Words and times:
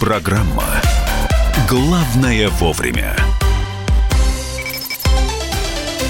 Программа 0.00 0.64
«Главное 1.68 2.48
вовремя». 2.48 3.14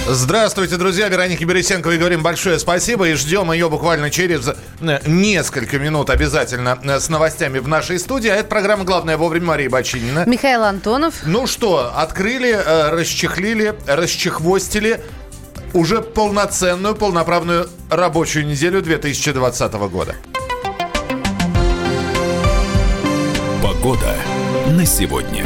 Здравствуйте, 0.07 0.77
друзья. 0.77 1.09
Вероника 1.09 1.45
Бересенкова 1.45 1.95
и 1.95 1.98
говорим 1.98 2.23
большое 2.23 2.61
спасибо. 2.61 3.09
И 3.09 3.14
ждем 3.14 3.50
ее 3.50 3.68
буквально 3.68 4.09
через 4.11 4.48
э, 4.80 5.00
несколько 5.07 5.80
минут 5.80 6.09
обязательно 6.09 6.79
э, 6.84 7.00
с 7.00 7.09
новостями 7.09 7.59
в 7.59 7.66
нашей 7.66 7.98
студии. 7.98 8.29
А 8.30 8.37
это 8.37 8.48
программа 8.48 8.84
«Главное 8.84 9.16
вовремя» 9.16 9.46
Мария 9.46 9.68
Бачинина. 9.68 10.22
Михаил 10.25 10.62
Антонов. 10.62 11.14
Ну 11.25 11.48
что, 11.48 11.93
открыли, 11.93 12.52
э, 12.52 12.91
расчехлили, 12.91 13.75
расчехвостили 13.88 15.00
уже 15.75 16.00
полноценную, 16.00 16.95
полноправную 16.95 17.68
рабочую 17.91 18.46
неделю 18.46 18.83
2020 18.83 19.73
года. 19.91 20.15
Погода 23.80 24.15
на 24.73 24.84
сегодня. 24.84 25.43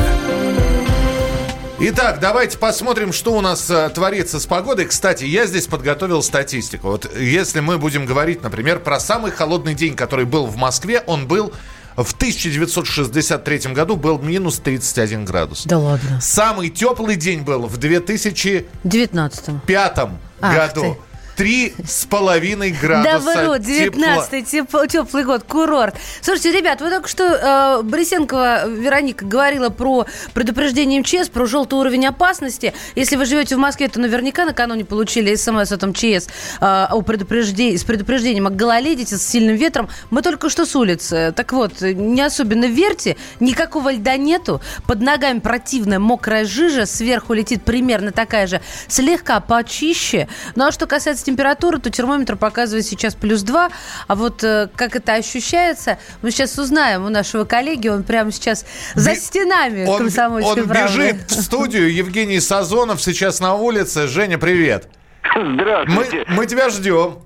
Итак, 1.79 2.19
давайте 2.21 2.59
посмотрим, 2.59 3.13
что 3.13 3.33
у 3.33 3.41
нас 3.41 3.71
э, 3.71 3.89
творится 3.91 4.41
с 4.41 4.47
погодой. 4.47 4.87
Кстати, 4.87 5.23
я 5.23 5.47
здесь 5.47 5.69
подготовил 5.69 6.21
статистику. 6.21 6.89
Вот 6.89 7.17
если 7.17 7.61
мы 7.61 7.79
будем 7.79 8.07
говорить, 8.07 8.43
например, 8.43 8.81
про 8.81 8.99
самый 8.99 9.31
холодный 9.31 9.75
день, 9.75 9.95
который 9.95 10.25
был 10.25 10.47
в 10.47 10.57
Москве, 10.57 11.05
он 11.07 11.29
был 11.29 11.53
в 11.97 12.13
1963 12.13 13.73
году 13.73 13.95
был 13.95 14.19
минус 14.19 14.59
31 14.59 15.27
градус. 15.27 15.63
Да 15.65 15.79
ладно. 15.79 16.21
Самый 16.21 16.71
теплый 16.71 17.15
день 17.15 17.43
был 17.43 17.67
в 17.67 17.77
2005 17.77 19.99
Ах 20.41 20.41
году. 20.41 20.81
ты. 20.81 21.14
Три 21.37 21.75
с 21.85 22.05
половиной 22.05 22.71
Да 22.71 22.79
градуса 22.81 23.45
врут, 23.45 23.67
тепла. 23.67 24.25
19-й 24.25 24.41
теп- 24.43 24.89
теплый 24.89 25.25
год, 25.25 25.43
курорт. 25.43 25.97
Слушайте, 26.21 26.53
ребят, 26.53 26.81
вы 26.81 26.91
только 26.91 27.09
что, 27.09 27.25
э, 27.25 27.83
Борисенкова 27.83 28.69
Вероника 28.69 29.25
говорила 29.25 29.69
про 29.71 30.07
предупреждение 30.33 31.01
МЧС, 31.01 31.29
про 31.29 31.47
желтый 31.47 31.79
уровень 31.79 32.07
опасности. 32.07 32.73
Если 32.95 33.17
вы 33.17 33.25
живете 33.25 33.57
в 33.57 33.59
Москве, 33.59 33.89
то 33.89 33.99
наверняка 33.99 34.45
накануне 34.45 34.85
получили 34.85 35.35
смс 35.35 35.73
от 35.73 35.83
МЧС 35.83 36.29
э, 36.61 36.87
о 36.91 37.03
предупреждении, 37.03 37.77
с 37.77 37.85
предупреждением 37.85 38.47
о 38.47 38.51
гололедице, 38.51 39.19
с 39.19 39.27
сильным 39.27 39.57
ветром. 39.57 39.89
Мы 40.11 40.23
только 40.23 40.49
что 40.49 40.65
с 40.65 40.77
улицы. 40.77 41.33
Так 41.35 41.53
вот, 41.53 41.81
не 41.81 42.23
особенно 42.23 42.67
верьте, 42.67 43.17
никакого 43.41 43.93
льда 43.93 44.17
нету, 44.17 44.61
под 44.87 45.01
ногами 45.01 45.41
противная 45.41 45.99
мокрая 45.99 46.45
жижа, 46.45 46.87
сверху 46.87 47.33
летит 47.33 47.65
примерно 47.65 48.13
такая 48.13 48.47
же, 48.47 48.61
слегка 48.87 49.41
почище. 49.41 50.29
Ну 50.55 50.67
а 50.67 50.73
что 50.73 50.87
касается 50.87 51.24
температуры, 51.25 51.79
то 51.79 51.91
термометр 51.91 52.37
показывает 52.37 52.87
сейчас 52.87 53.15
плюс 53.15 53.43
2, 53.43 53.71
а 54.07 54.15
вот 54.15 54.45
э, 54.45 54.69
как 54.77 54.95
это 54.95 55.15
ощущается, 55.15 55.99
мы 56.23 56.31
сейчас 56.31 56.57
узнаем 56.59 57.05
у 57.05 57.09
нашего 57.09 57.45
коллеги, 57.45 57.89
он 57.89 58.05
прямо 58.05 58.31
сейчас 58.31 58.65
за 58.95 59.15
стенами 59.17 59.87
Он, 59.87 59.99
комсомольской 59.99 60.63
он 60.63 60.69
правды. 60.69 60.93
бежит 60.99 61.31
в 61.31 61.43
студию. 61.43 61.93
Евгений 61.93 62.41
Сазонов 62.41 63.03
сейчас 63.03 63.41
на 63.41 63.55
улице. 63.55 64.07
Женя, 64.07 64.39
привет. 64.39 64.89
Мы, 65.37 65.55
Здравствуйте. 65.55 66.25
мы 66.29 66.47
тебя 66.47 66.69
ждем. 66.69 67.24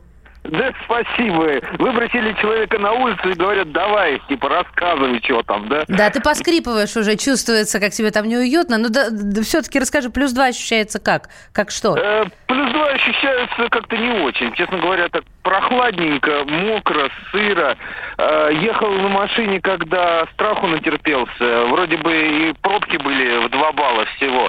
Да, 0.49 0.73
спасибо. 0.85 1.61
Выбросили 1.79 2.33
человека 2.41 2.79
на 2.79 2.93
улицу 2.93 3.31
и 3.31 3.35
говорят, 3.35 3.71
давай, 3.73 4.21
типа, 4.29 4.49
рассказывай, 4.49 5.21
что 5.23 5.43
там, 5.43 5.69
да? 5.69 5.85
Да, 5.89 6.11
ты 6.11 6.21
поскрипываешь 6.21 6.97
уже, 6.97 7.17
чувствуется, 7.17 7.81
как 7.81 7.93
тебе 7.93 8.11
там 8.11 8.27
неуютно. 8.27 8.79
Ну 8.79 8.89
да, 8.89 9.09
все-таки 9.43 9.79
расскажи, 9.79 10.11
плюс 10.11 10.33
2 10.33 10.47
ощущается 10.47 10.99
как? 10.99 11.29
Как 11.53 11.71
что? 11.71 11.97
Э, 11.97 12.25
плюс 12.47 12.73
два 12.73 12.89
ощущаются 12.89 13.69
как-то 13.71 13.97
не 13.97 14.23
очень. 14.23 14.53
Честно 14.55 14.79
говоря, 14.79 15.09
так 15.09 15.25
прохладненько, 15.43 16.45
мокро, 16.47 17.11
сыро. 17.31 17.77
Э, 18.17 18.51
ехал 18.63 18.91
на 18.91 19.09
машине, 19.09 19.61
когда 19.61 20.27
страху 20.33 20.67
натерпелся. 20.67 21.67
Вроде 21.67 21.97
бы 21.99 22.13
и 22.13 22.55
пробки 22.63 22.97
были 22.97 23.47
в 23.47 23.51
два 23.51 23.73
балла 23.73 24.07
всего. 24.17 24.49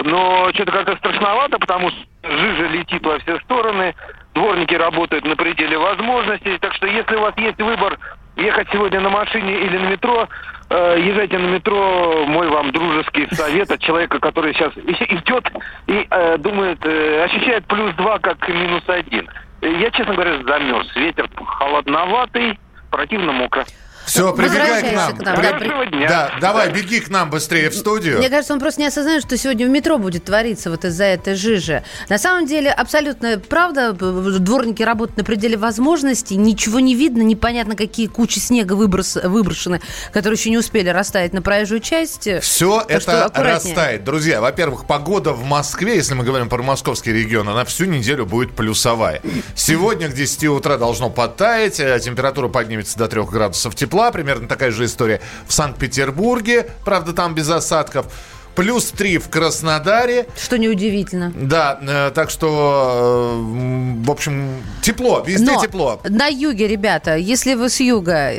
Но 0.00 0.50
что-то 0.54 0.72
как-то 0.72 0.96
страшновато, 0.96 1.58
потому 1.58 1.90
что 1.90 2.00
жижа 2.22 2.66
летит 2.66 3.04
во 3.04 3.18
все 3.20 3.38
стороны. 3.40 3.94
Дворники 4.34 4.74
работают 4.74 5.24
на 5.24 5.36
пределе 5.36 5.78
возможностей. 5.78 6.58
Так 6.58 6.74
что 6.74 6.86
если 6.86 7.14
у 7.14 7.20
вас 7.20 7.34
есть 7.38 7.60
выбор 7.60 7.98
ехать 8.36 8.68
сегодня 8.72 9.00
на 9.00 9.08
машине 9.08 9.60
или 9.60 9.78
на 9.78 9.88
метро, 9.90 10.28
э, 10.70 10.96
езжайте 10.98 11.38
на 11.38 11.46
метро. 11.46 12.24
Мой 12.26 12.48
вам 12.48 12.72
дружеский 12.72 13.28
совет 13.34 13.70
от 13.70 13.80
человека, 13.80 14.18
который 14.18 14.52
сейчас 14.54 14.72
идет 14.76 15.48
и 15.86 16.06
э, 16.10 16.38
думает, 16.38 16.84
э, 16.84 17.24
ощущает 17.24 17.64
плюс 17.66 17.94
два, 17.94 18.18
как 18.18 18.48
минус 18.48 18.82
один. 18.88 19.28
Э, 19.60 19.70
Я, 19.70 19.90
честно 19.92 20.14
говоря, 20.14 20.42
замерз. 20.42 20.94
Ветер 20.96 21.28
холодноватый, 21.36 22.58
противно 22.90 23.32
мокро. 23.32 23.64
Все, 24.06 24.32
прибегай 24.34 24.90
к 24.90 24.94
нам. 24.94 25.16
к 25.16 25.22
нам, 25.22 25.36
При- 25.36 25.46
Хорошего 25.46 25.86
дня. 25.86 26.08
Да, 26.08 26.30
давай, 26.40 26.70
беги 26.72 27.00
к 27.00 27.08
нам 27.08 27.30
быстрее 27.30 27.70
в 27.70 27.74
студию. 27.74 28.18
Мне 28.18 28.28
кажется, 28.28 28.52
он 28.52 28.60
просто 28.60 28.80
не 28.80 28.86
осознает, 28.86 29.22
что 29.22 29.36
сегодня 29.36 29.66
в 29.66 29.70
метро 29.70 29.98
будет 29.98 30.24
твориться 30.24 30.70
вот 30.70 30.84
из-за 30.84 31.04
этой 31.04 31.34
жижи. 31.34 31.82
На 32.08 32.18
самом 32.18 32.46
деле, 32.46 32.70
абсолютно 32.70 33.38
правда, 33.38 33.92
дворники 33.92 34.82
работают 34.82 35.16
на 35.18 35.24
пределе 35.24 35.56
возможностей, 35.56 36.36
ничего 36.36 36.80
не 36.80 36.94
видно, 36.94 37.22
непонятно, 37.22 37.76
какие 37.76 38.06
кучи 38.06 38.38
снега 38.38 38.74
выброс- 38.74 39.26
выброшены, 39.26 39.80
которые 40.12 40.38
еще 40.38 40.50
не 40.50 40.58
успели 40.58 40.88
растаять 40.90 41.32
на 41.32 41.42
проезжую 41.42 41.80
часть. 41.80 42.28
Все 42.42 42.80
Так 42.80 42.90
это 42.90 43.30
растает. 43.36 44.04
Друзья, 44.04 44.40
во-первых, 44.40 44.86
погода 44.86 45.32
в 45.32 45.44
Москве, 45.44 45.96
если 45.96 46.14
мы 46.14 46.24
говорим 46.24 46.48
про 46.48 46.62
московский 46.62 47.12
регион, 47.12 47.48
она 47.48 47.64
всю 47.64 47.84
неделю 47.86 48.26
будет 48.26 48.54
плюсовая. 48.54 49.20
Сегодня 49.54 50.08
к 50.08 50.14
10 50.14 50.48
утра 50.48 50.76
должно 50.76 51.10
подтаять, 51.10 51.80
э, 51.80 51.98
температура 52.00 52.48
поднимется 52.48 52.98
до 52.98 53.08
3 53.08 53.30
градусов 53.30 53.74
тепла, 53.74 53.93
примерно 54.10 54.48
такая 54.48 54.70
же 54.70 54.84
история 54.84 55.20
в 55.46 55.52
Санкт-Петербурге, 55.52 56.70
правда, 56.84 57.12
там 57.12 57.34
без 57.34 57.48
осадков. 57.50 58.06
Плюс 58.54 58.86
3 58.92 59.18
в 59.18 59.28
Краснодаре. 59.28 60.26
Что 60.36 60.58
неудивительно. 60.58 61.32
Да, 61.34 61.78
э, 61.80 62.10
так 62.14 62.30
что, 62.30 63.34
э, 63.36 64.04
в 64.04 64.10
общем, 64.10 64.62
тепло, 64.82 65.22
везде 65.26 65.44
Но 65.44 65.60
тепло. 65.60 66.00
на 66.08 66.28
юге, 66.28 66.68
ребята, 66.68 67.16
если 67.16 67.54
вы 67.54 67.68
с 67.68 67.80
юга, 67.80 68.32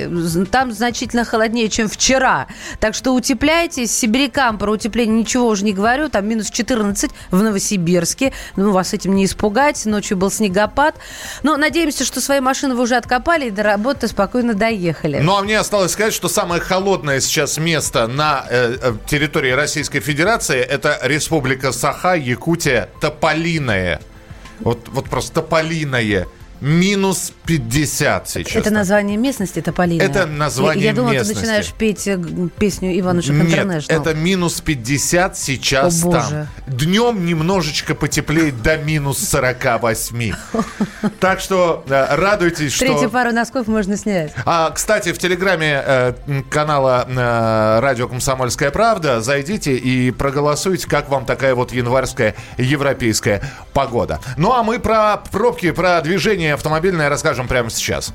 там 0.52 0.72
значительно 0.72 1.26
холоднее, 1.26 1.70
чем 1.70 1.88
вчера. 1.90 2.48
Так 2.80 2.96
что 2.96 3.12
утепляйтесь. 3.12 3.96
Сибирякам 3.96 4.58
про 4.58 4.72
утепление 4.72 5.20
ничего 5.20 5.48
уже 5.48 5.66
не 5.66 5.74
говорю. 5.74 6.10
Там 6.10 6.28
минус 6.28 6.50
14 6.50 7.12
в 7.32 7.42
Новосибирске. 7.42 8.32
Ну, 8.56 8.72
вас 8.72 8.94
этим 8.94 9.16
не 9.16 9.26
испугать. 9.26 9.86
Ночью 9.86 10.18
был 10.18 10.32
снегопад. 10.32 10.96
Но 11.44 11.58
надеемся, 11.58 12.06
что 12.06 12.22
свои 12.22 12.40
машины 12.40 12.76
вы 12.76 12.84
уже 12.84 12.96
откопали 12.96 13.48
и 13.48 13.52
до 13.52 13.64
работы 13.64 14.08
спокойно 14.08 14.54
доехали. 14.54 15.20
Ну, 15.20 15.36
а 15.36 15.42
мне 15.42 15.60
осталось 15.60 15.92
сказать, 15.92 16.14
что 16.14 16.28
самое 16.30 16.62
холодное 16.62 17.20
сейчас 17.20 17.58
место 17.58 18.08
на 18.08 18.46
э, 18.50 18.78
э, 18.82 18.94
территории 19.08 19.52
Российской 19.52 20.00
Федерации 20.06 20.60
это 20.60 21.00
Республика 21.02 21.72
Саха, 21.72 22.14
Якутия, 22.14 22.90
Тополиное. 23.02 24.00
Вот, 24.60 24.88
вот 24.90 25.10
просто 25.10 25.42
Тополиное. 25.42 26.28
Минус 26.66 27.32
50 27.46 28.28
сейчас. 28.28 28.56
Это 28.56 28.72
название 28.72 29.18
местности 29.18 29.62
Тополиная? 29.62 30.08
Это 30.08 30.26
название 30.26 30.86
я, 30.86 30.90
я 30.90 30.96
думала, 30.96 31.12
местности. 31.12 31.34
ты 31.34 31.40
начинаешь 31.42 31.74
петь 31.74 32.08
э, 32.08 32.20
песню 32.58 33.00
Иванушек 33.00 33.36
Нет, 33.36 33.86
это 33.88 34.16
минус 34.16 34.62
50 34.62 35.38
сейчас 35.38 36.04
О, 36.04 36.12
там. 36.12 36.24
боже. 36.24 36.48
Днем 36.66 37.24
немножечко 37.24 37.94
потеплеет 37.94 38.64
до 38.64 38.78
минус 38.78 39.20
48. 39.20 40.34
Так 41.20 41.40
что 41.40 41.84
э, 41.88 42.16
радуйтесь, 42.16 42.74
что... 42.74 42.86
Третью 42.86 43.12
пару 43.12 43.32
носков 43.32 43.68
можно 43.68 43.96
снять. 43.96 44.34
А, 44.46 44.72
кстати, 44.72 45.14
в 45.14 45.20
телеграме 45.20 45.84
э, 45.86 46.14
канала 46.50 47.06
Радио 47.80 48.08
Комсомольская 48.08 48.72
правда 48.72 49.22
зайдите 49.22 49.76
и 49.78 50.10
проголосуйте, 50.10 50.88
как 50.88 51.10
вам 51.10 51.26
такая 51.26 51.54
вот 51.54 51.74
январская 51.74 52.34
европейская 52.58 53.44
погода. 53.74 54.20
Ну 54.38 54.52
а 54.52 54.64
мы 54.64 54.80
про 54.80 55.18
пробки, 55.18 55.70
про 55.70 56.02
движение 56.02 56.55
автомобильное 56.56 57.10
расскажем 57.10 57.48
прямо 57.48 57.70
сейчас. 57.70 58.14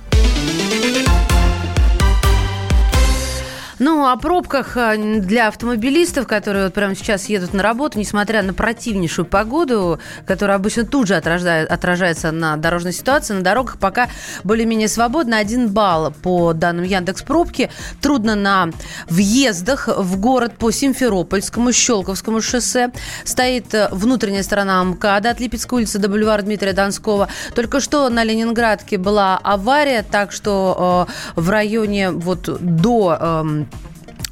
Ну, 3.82 4.06
о 4.06 4.14
пробках 4.16 4.76
э, 4.76 5.20
для 5.20 5.48
автомобилистов, 5.48 6.26
которые 6.26 6.64
вот 6.66 6.74
прямо 6.74 6.94
сейчас 6.94 7.30
едут 7.30 7.54
на 7.54 7.62
работу, 7.62 7.98
несмотря 7.98 8.42
на 8.42 8.52
противнейшую 8.52 9.24
погоду, 9.24 9.98
которая 10.26 10.58
обычно 10.58 10.84
тут 10.84 11.06
же 11.06 11.16
отражает, 11.16 11.72
отражается 11.72 12.30
на 12.30 12.58
дорожной 12.58 12.92
ситуации, 12.92 13.32
на 13.32 13.40
дорогах 13.40 13.78
пока 13.78 14.10
более-менее 14.44 14.86
свободно. 14.86 15.38
Один 15.38 15.70
балл 15.70 16.10
по 16.10 16.52
данным 16.52 16.84
Яндекс 16.84 17.22
Пробки. 17.22 17.70
Трудно 18.02 18.34
на 18.34 18.68
въездах 19.08 19.88
в 19.88 20.20
город 20.20 20.58
по 20.58 20.70
Симферопольскому, 20.70 21.72
Щелковскому 21.72 22.42
шоссе. 22.42 22.92
Стоит 23.24 23.72
э, 23.72 23.88
внутренняя 23.92 24.42
сторона 24.42 24.84
МКАДа 24.84 25.30
от 25.30 25.40
Липецкой 25.40 25.78
улицы 25.78 25.98
до 25.98 26.10
бульвара 26.10 26.42
Дмитрия 26.42 26.74
Донского. 26.74 27.28
Только 27.54 27.80
что 27.80 28.10
на 28.10 28.24
Ленинградке 28.24 28.98
была 28.98 29.38
авария, 29.38 30.02
так 30.02 30.32
что 30.32 31.08
э, 31.08 31.40
в 31.40 31.48
районе 31.48 32.10
вот 32.10 32.60
до... 32.60 33.16
эм, 33.18 33.69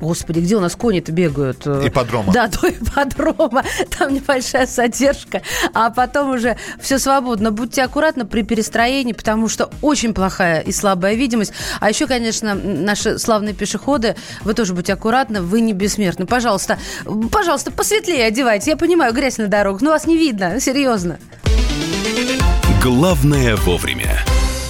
Господи, 0.01 0.39
где 0.41 0.57
у 0.57 0.61
нас 0.61 0.77
кони-то 0.77 1.11
бегают? 1.11 1.67
Ипподрома. 1.67 2.33
Да, 2.33 2.47
до 2.63 2.69
ипподрома. 2.71 3.65
Там 3.99 4.15
небольшая 4.15 4.67
задержка, 4.67 5.43
а 5.75 5.91
потом 5.91 6.31
уже 6.31 6.57
все 6.81 6.99
свободно. 6.99 7.51
Будьте 7.51 7.83
аккуратны 7.83 8.25
при 8.25 8.43
перестроении, 8.43 9.13
потому 9.13 9.49
что 9.49 9.71
очень 9.83 10.15
плохая 10.15 10.61
и 10.61 10.73
слабая 10.73 11.15
видимость. 11.15 11.53
А 11.81 11.89
еще, 11.89 12.07
конечно, 12.07 12.55
наши 12.55 13.19
славные 13.19 13.55
пешеходы, 13.55 14.17
вы 14.43 14.55
тоже 14.55 14.75
будьте 14.75 14.93
аккуратны, 14.93 15.43
вы 15.43 15.61
не 15.61 15.73
бессмертны. 15.73 16.27
Пожалуйста, 16.27 16.79
пожалуйста, 17.33 17.73
посветлее 17.73 18.27
одевайте. 18.27 18.71
Я 18.71 18.77
понимаю, 18.77 19.13
грязь 19.13 19.39
на 19.39 19.49
дорогах, 19.49 19.83
но 19.83 19.91
вас 19.91 20.07
не 20.07 20.17
видно, 20.17 20.61
серьезно. 20.61 21.19
Главное 22.81 23.57
вовремя. 23.57 24.25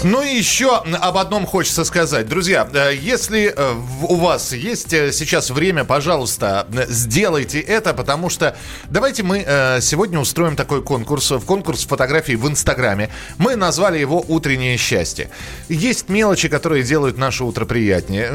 Ну 0.04 0.22
и 0.22 0.28
еще 0.28 0.76
об 0.76 1.16
одном 1.18 1.44
хочется 1.44 1.84
сказать. 1.84 2.28
Друзья, 2.28 2.68
э, 2.72 2.94
если 2.94 3.52
э, 3.54 3.74
у 4.02 4.14
вас 4.14 4.52
есть 4.52 4.92
э, 4.92 5.10
сейчас 5.10 5.50
время, 5.50 5.82
пожалуйста, 5.82 6.68
сделайте 6.88 7.58
это, 7.58 7.92
потому 7.94 8.30
что 8.30 8.56
давайте 8.90 9.24
мы 9.24 9.40
сегодня 9.80 10.20
устроим 10.20 10.54
такой 10.54 10.82
конкурс, 10.82 11.32
в 11.32 11.44
конкурс 11.44 11.84
фотографий 11.84 12.36
в 12.36 12.46
Инстаграме. 12.46 13.10
Мы 13.38 13.56
назвали 13.56 13.98
его 13.98 14.24
«Утреннее 14.28 14.76
счастье». 14.76 15.30
Есть 15.68 16.08
мелочи, 16.08 16.48
которые 16.48 16.84
делают 16.84 17.18
наше 17.18 17.42
утро 17.42 17.64
приятнее. 17.64 18.30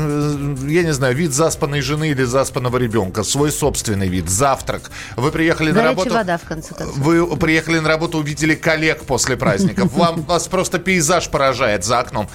Я 0.70 0.84
не 0.84 0.94
знаю, 0.94 1.16
вид 1.16 1.32
заспанной 1.32 1.82
жены 1.82 2.10
или 2.10 2.24
заспанного 2.24 2.78
ребенка, 2.78 3.24
свой 3.24 3.52
собственный 3.52 4.10
вид, 4.10 4.30
завтрак. 4.30 4.92
Вы 5.16 5.32
приехали 5.32 5.72
Горячая 5.72 5.84
на 5.84 5.90
работу... 5.90 6.14
вода, 6.14 6.38
в 6.38 6.44
конце 6.44 6.74
концов. 6.74 6.98
Вы 6.98 7.38
приехали 7.38 7.80
на 7.80 7.88
работу, 7.88 8.18
увидели 8.18 8.56
коллег 8.56 9.04
после 9.04 9.38
праздников. 9.38 9.94
Вам 9.94 10.24
вас 10.24 10.48
просто 10.48 10.80
пейзаж 10.80 11.30
поражает 11.30 11.53
поражает 11.54 11.84
за 11.86 12.00
окном. 12.00 12.28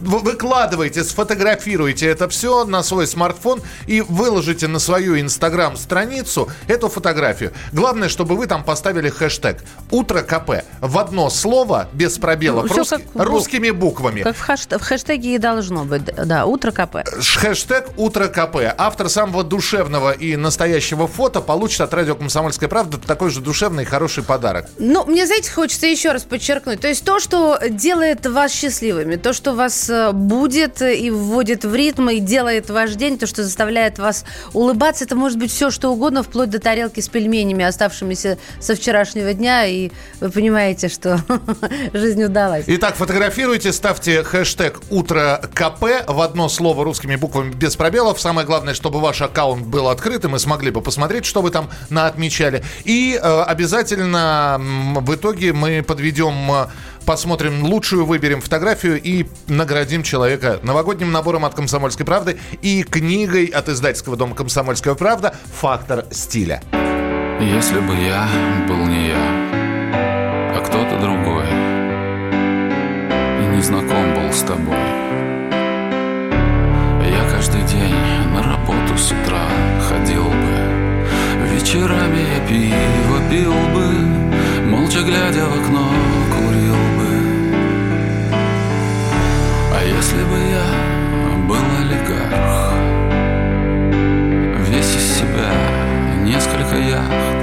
Выкладывайте, 0.00 1.02
сфотографируйте 1.04 2.06
это 2.06 2.28
все 2.28 2.64
на 2.64 2.82
свой 2.82 3.06
смартфон 3.06 3.62
и 3.86 4.02
выложите 4.02 4.68
на 4.68 4.78
свою 4.78 5.18
инстаграм-страницу 5.18 6.50
эту 6.68 6.88
фотографию. 6.88 7.52
Главное, 7.72 8.08
чтобы 8.08 8.36
вы 8.36 8.46
там 8.46 8.62
поставили 8.64 9.08
хэштег 9.08 9.62
«Утро 9.90 10.20
КП» 10.22 10.62
в 10.80 10.98
одно 10.98 11.30
слово, 11.30 11.88
без 11.94 12.18
пробелов, 12.18 12.68
Ну, 12.68 12.76
русски- 12.76 13.06
как 13.14 13.26
русскими 13.26 13.70
буквами. 13.70 14.22
Как 14.22 14.36
в, 14.36 14.48
хэшт- 14.48 14.78
в 14.78 14.82
хэштеге 14.82 15.34
и 15.36 15.38
должно 15.38 15.84
быть. 15.84 16.04
Да, 16.04 16.44
утро 16.44 16.70
КП. 16.70 16.96
Хэштег 17.38 17.88
«Утро 17.96 18.26
КП». 18.28 18.56
Автор 18.76 19.08
самого 19.08 19.42
душевного 19.42 20.12
и 20.12 20.36
настоящего 20.36 21.08
фото 21.08 21.40
получит 21.40 21.80
от 21.80 21.94
радио 21.94 22.14
«Комсомольская 22.14 22.68
правда» 22.68 22.98
такой 22.98 23.30
же 23.30 23.40
душевный 23.40 23.84
и 23.84 23.86
хороший 23.86 24.22
подарок. 24.22 24.66
Ну, 24.78 25.04
мне, 25.06 25.26
знаете, 25.26 25.50
хочется 25.50 25.86
еще 25.86 26.12
раз 26.12 26.22
подчеркнуть. 26.24 26.80
То 26.80 26.88
есть 26.88 27.04
то, 27.04 27.18
что 27.20 27.58
делает 27.68 28.26
вас 28.50 28.54
счастливыми, 28.54 29.16
то, 29.16 29.32
что 29.32 29.54
вас 29.54 29.88
э, 29.88 30.12
будет 30.12 30.82
и 30.82 31.10
вводит 31.10 31.64
в 31.64 31.74
ритм 31.74 32.08
и 32.08 32.18
делает 32.18 32.70
ваш 32.70 32.94
день, 32.94 33.18
то, 33.18 33.26
что 33.26 33.44
заставляет 33.44 33.98
вас 33.98 34.24
улыбаться, 34.52 35.04
это 35.04 35.14
может 35.14 35.38
быть 35.38 35.50
все, 35.52 35.70
что 35.70 35.90
угодно, 35.90 36.22
вплоть 36.22 36.50
до 36.50 36.58
тарелки 36.58 37.00
с 37.00 37.08
пельменями, 37.08 37.64
оставшимися 37.64 38.38
со 38.60 38.74
вчерашнего 38.74 39.32
дня, 39.34 39.66
и 39.66 39.90
вы 40.20 40.30
понимаете, 40.30 40.88
что 40.88 41.20
жизнь 41.92 42.22
удалась. 42.24 42.64
Итак, 42.66 42.96
фотографируйте, 42.96 43.72
ставьте 43.72 44.22
хэштег 44.22 44.80
«Утро 44.90 45.40
КП» 45.54 45.84
в 46.08 46.20
одно 46.20 46.48
слово 46.48 46.84
русскими 46.84 47.16
буквами 47.16 47.52
без 47.52 47.76
пробелов. 47.76 48.20
Самое 48.20 48.46
главное, 48.46 48.74
чтобы 48.74 49.00
ваш 49.00 49.22
аккаунт 49.22 49.66
был 49.66 49.88
открыт, 49.88 50.24
и 50.24 50.28
мы 50.28 50.38
смогли 50.38 50.70
бы 50.70 50.80
посмотреть, 50.80 51.24
что 51.24 51.42
вы 51.42 51.50
там 51.50 51.70
наотмечали. 51.88 52.64
И 52.84 53.18
э, 53.20 53.42
обязательно 53.42 54.60
в 54.60 55.14
итоге 55.14 55.52
мы 55.52 55.82
подведем, 55.82 56.34
э, 56.52 56.66
посмотрим 57.06 57.64
лучшую, 57.64 58.06
выберем 58.06 58.40
фотографию 58.40 59.00
и 59.00 59.26
наградим 59.48 60.02
человека 60.02 60.60
новогодним 60.62 61.12
набором 61.12 61.44
от 61.44 61.54
«Комсомольской 61.54 62.06
правды» 62.06 62.38
и 62.62 62.82
книгой 62.82 63.46
от 63.46 63.68
издательского 63.68 64.16
дома 64.16 64.34
«Комсомольская 64.34 64.94
правда» 64.94 65.34
«Фактор 65.60 66.06
стиля». 66.10 66.62
Если 67.40 67.80
бы 67.80 67.94
я 67.94 68.28
был 68.68 68.84
не 68.86 69.08
я, 69.08 69.16
а 70.54 70.62
кто-то 70.66 71.00
другой, 71.00 71.46
и 73.40 73.56
не 73.56 73.62
знаком 73.62 74.14
был 74.14 74.30
с 74.32 74.42
тобой, 74.42 74.76
я 77.08 77.30
каждый 77.30 77.62
день 77.62 77.94
на 78.34 78.42
работу 78.42 78.98
с 78.98 79.10
утра 79.10 79.48
ходил 79.88 80.24
бы, 80.24 80.70
вечерами 81.54 82.20
я 82.20 82.46
пиво 82.46 83.20
пил 83.30 83.54
бы, 83.72 84.70
молча 84.70 85.00
глядя 85.00 85.46
в 85.46 85.60
окно 85.60 86.09
если 90.00 90.22
бы 90.24 90.38
я 90.38 90.66
был 91.46 91.66
олигарх, 91.82 92.72
весь 94.66 94.96
из 94.96 95.18
себя 95.18 95.50
несколько 96.24 96.76
яхт. 96.76 97.38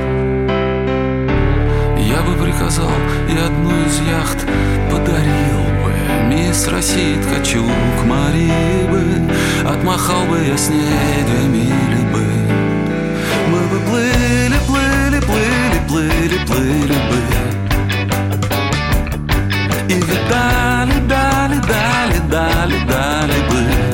Я 2.00 2.19
бы 2.24 2.33
приказал 2.44 2.89
и 3.30 3.38
одну 3.38 3.69
из 3.86 4.00
яхт 4.09 4.39
подарил 4.89 5.65
бы 5.83 5.94
Мисс 6.30 6.68
России 6.68 7.21
ткачук 7.21 8.06
Марии 8.06 8.88
бы 8.89 9.04
Отмахал 9.69 10.25
бы 10.25 10.39
я 10.44 10.57
с 10.57 10.69
ней 10.69 11.24
две 11.27 11.48
мили 11.48 12.01
бы 12.12 12.25
Мы 13.51 13.59
бы 13.69 13.77
плыли, 13.88 14.57
плыли, 14.65 15.19
плыли, 15.21 15.80
плыли, 15.88 16.38
плыли 16.48 16.98
бы 17.09 17.19
И 19.89 19.94
видали, 19.94 21.07
дали, 21.07 21.37
дали, 21.68 22.19
дали, 22.30 22.80
дали 22.86 23.40
бы 23.50 23.87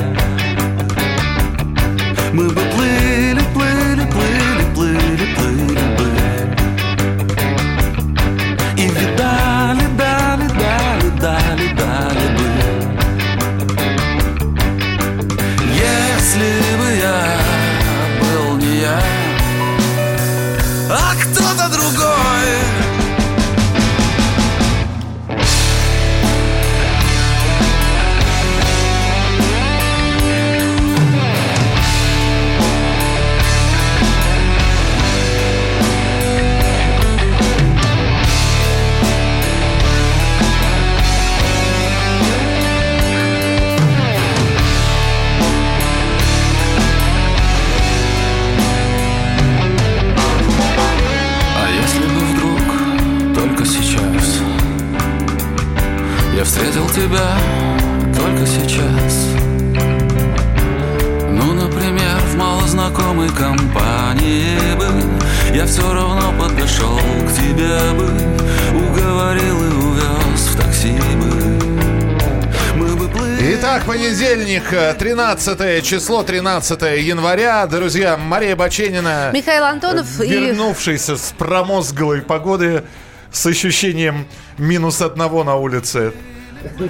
понедельник, 74.34 74.72
э, 74.72 74.94
13 74.94 75.80
число, 75.82 76.22
13 76.24 76.98
января. 76.98 77.66
Друзья, 77.66 78.16
Мария 78.16 78.56
Баченина, 78.56 79.30
Михаил 79.32 79.64
Антонов 79.64 80.20
и... 80.20 80.26
вернувшийся 80.28 81.16
с 81.16 81.32
промозглой 81.38 82.20
погоды, 82.20 82.82
с 83.30 83.46
ощущением 83.46 84.26
минус 84.58 85.00
одного 85.02 85.44
на 85.44 85.54
улице. 85.54 86.12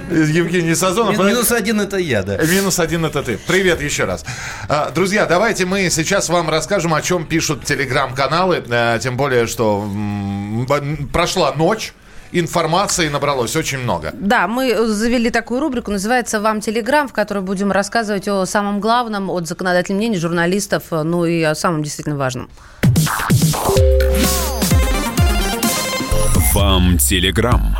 Евгений 0.09 0.73
Сазонов. 0.73 1.17
Мин- 1.19 1.27
Минус 1.27 1.51
один 1.51 1.81
это 1.81 1.97
я, 1.97 2.23
да. 2.23 2.37
Минус 2.37 2.79
один 2.79 3.05
это 3.05 3.21
ты. 3.21 3.37
Привет 3.37 3.81
еще 3.81 4.05
раз. 4.05 4.25
А, 4.69 4.89
Друзья, 4.89 5.25
давайте 5.25 5.65
мы 5.65 5.89
сейчас 5.89 6.29
вам 6.29 6.49
расскажем, 6.49 6.93
о 6.93 7.01
чем 7.01 7.25
пишут 7.25 7.65
телеграм-каналы. 7.65 8.63
э, 8.67 8.99
Тем 9.01 9.17
более, 9.17 9.45
что 9.47 9.87
прошла 11.11 11.53
ночь, 11.53 11.93
информации 12.39 13.09
набралось 13.09 13.55
очень 13.55 13.79
много. 13.79 14.11
Да, 14.13 14.47
мы 14.47 14.87
завели 14.87 15.29
такую 15.29 15.59
рубрику, 15.59 15.91
называется 15.91 16.39
«Вам 16.39 16.61
Телеграм», 16.61 17.07
в 17.07 17.13
которой 17.13 17.43
будем 17.43 17.71
рассказывать 17.71 18.27
о 18.27 18.45
самом 18.45 18.79
главном, 18.79 19.29
от 19.29 19.47
законодательных 19.47 19.99
мнений, 19.99 20.17
журналистов, 20.17 20.83
ну 20.91 21.25
и 21.25 21.41
о 21.41 21.55
самом 21.55 21.83
действительно 21.83 22.17
важном. 22.17 22.49
Вам 26.53 26.97
Телеграм. 26.97 27.77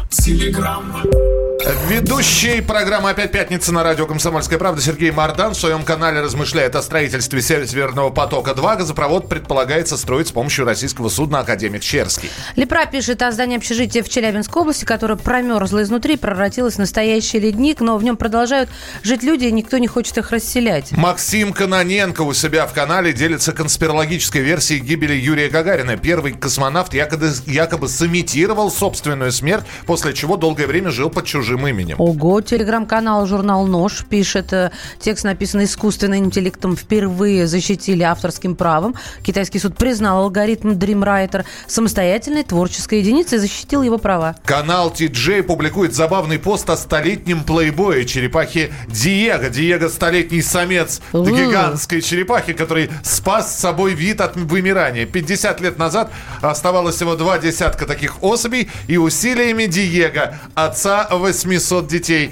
Ведущий 1.87 2.61
программы 2.61 3.09
«Опять 3.09 3.31
пятница» 3.31 3.73
на 3.73 3.81
радио 3.81 4.05
«Комсомольская 4.05 4.59
правда» 4.59 4.83
Сергей 4.83 5.09
Мардан 5.09 5.55
в 5.55 5.57
своем 5.57 5.83
канале 5.83 6.21
размышляет 6.21 6.75
о 6.75 6.83
строительстве 6.83 7.41
Северного 7.41 8.11
потока-2. 8.11 8.77
Газопровод 8.77 9.27
предполагается 9.27 9.97
строить 9.97 10.27
с 10.27 10.31
помощью 10.31 10.65
российского 10.65 11.09
судна 11.09 11.39
«Академик 11.39 11.81
Черский». 11.81 12.29
Лепра 12.55 12.85
пишет 12.85 13.23
о 13.23 13.31
здании 13.31 13.57
общежития 13.57 14.03
в 14.03 14.09
Челябинской 14.09 14.61
области, 14.61 14.85
которое 14.85 15.15
промерзло 15.15 15.81
изнутри, 15.81 16.17
превратилось 16.17 16.75
в 16.75 16.77
настоящий 16.77 17.39
ледник, 17.39 17.81
но 17.81 17.97
в 17.97 18.03
нем 18.03 18.15
продолжают 18.15 18.69
жить 19.01 19.23
люди, 19.23 19.45
и 19.45 19.51
никто 19.51 19.79
не 19.79 19.87
хочет 19.87 20.19
их 20.19 20.29
расселять. 20.29 20.91
Максим 20.91 21.51
Каноненко 21.51 22.21
у 22.21 22.33
себя 22.33 22.67
в 22.67 22.73
канале 22.73 23.11
делится 23.11 23.53
конспирологической 23.53 24.41
версией 24.41 24.81
гибели 24.81 25.15
Юрия 25.15 25.49
Гагарина. 25.49 25.97
Первый 25.97 26.33
космонавт 26.33 26.93
якобы, 26.93 27.31
якобы 27.47 27.87
сымитировал 27.87 28.69
собственную 28.69 29.31
смерть, 29.31 29.65
после 29.87 30.13
чего 30.13 30.37
долгое 30.37 30.67
время 30.67 30.91
жил 30.91 31.09
под 31.09 31.25
чужим 31.25 31.54
именем. 31.67 31.95
Ого, 31.99 32.41
телеграм-канал 32.41 33.25
«Журнал 33.27 33.65
Нож» 33.65 34.05
пишет, 34.09 34.53
э, 34.53 34.71
текст 34.99 35.23
написан 35.23 35.63
искусственным 35.63 36.25
интеллектом, 36.25 36.75
впервые 36.75 37.47
защитили 37.47 38.03
авторским 38.03 38.55
правом. 38.55 38.95
Китайский 39.23 39.59
суд 39.59 39.77
признал 39.77 40.23
алгоритм 40.23 40.71
DreamWriter 40.71 41.45
самостоятельной 41.67 42.43
творческой 42.43 42.99
единицей 42.99 43.37
и 43.37 43.41
защитил 43.41 43.81
его 43.83 43.97
права. 43.97 44.35
Канал 44.45 44.91
TJ 44.91 45.43
публикует 45.43 45.93
забавный 45.93 46.39
пост 46.39 46.69
о 46.69 46.77
столетнем 46.77 47.43
плейбое 47.43 48.03
черепахе 48.05 48.71
Диего. 48.87 49.49
Диего 49.49 49.87
столетний 49.89 50.41
самец 50.41 51.01
гигантской 51.13 52.01
черепахи, 52.01 52.53
который 52.53 52.89
спас 53.03 53.55
с 53.55 53.59
собой 53.59 53.93
вид 53.93 54.21
от 54.21 54.35
вымирания. 54.35 55.05
50 55.05 55.61
лет 55.61 55.77
назад 55.77 56.11
оставалось 56.41 56.95
всего 56.95 57.15
два 57.15 57.39
десятка 57.39 57.85
таких 57.85 58.23
особей, 58.23 58.69
и 58.87 58.97
усилиями 58.97 59.65
Диего, 59.65 60.35
отца 60.53 61.07
800 61.45 61.87
детей, 61.87 62.31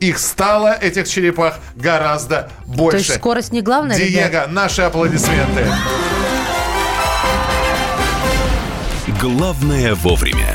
их 0.00 0.18
стало, 0.18 0.74
этих 0.74 1.08
черепах, 1.08 1.58
гораздо 1.76 2.50
больше. 2.66 2.90
То 2.90 3.12
есть 3.12 3.14
скорость 3.14 3.52
не 3.52 3.62
главное, 3.62 3.96
ребят? 3.96 4.30
Диего, 4.32 4.46
наши 4.48 4.82
аплодисменты. 4.82 5.66
Главное 9.20 9.94
вовремя. 9.94 10.54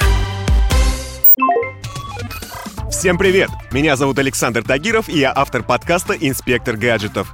Всем 2.91 3.17
привет! 3.17 3.49
Меня 3.71 3.95
зовут 3.95 4.19
Александр 4.19 4.61
Тагиров, 4.63 5.07
и 5.07 5.19
я 5.19 5.31
автор 5.33 5.63
подкаста 5.63 6.13
«Инспектор 6.13 6.75
гаджетов». 6.75 7.33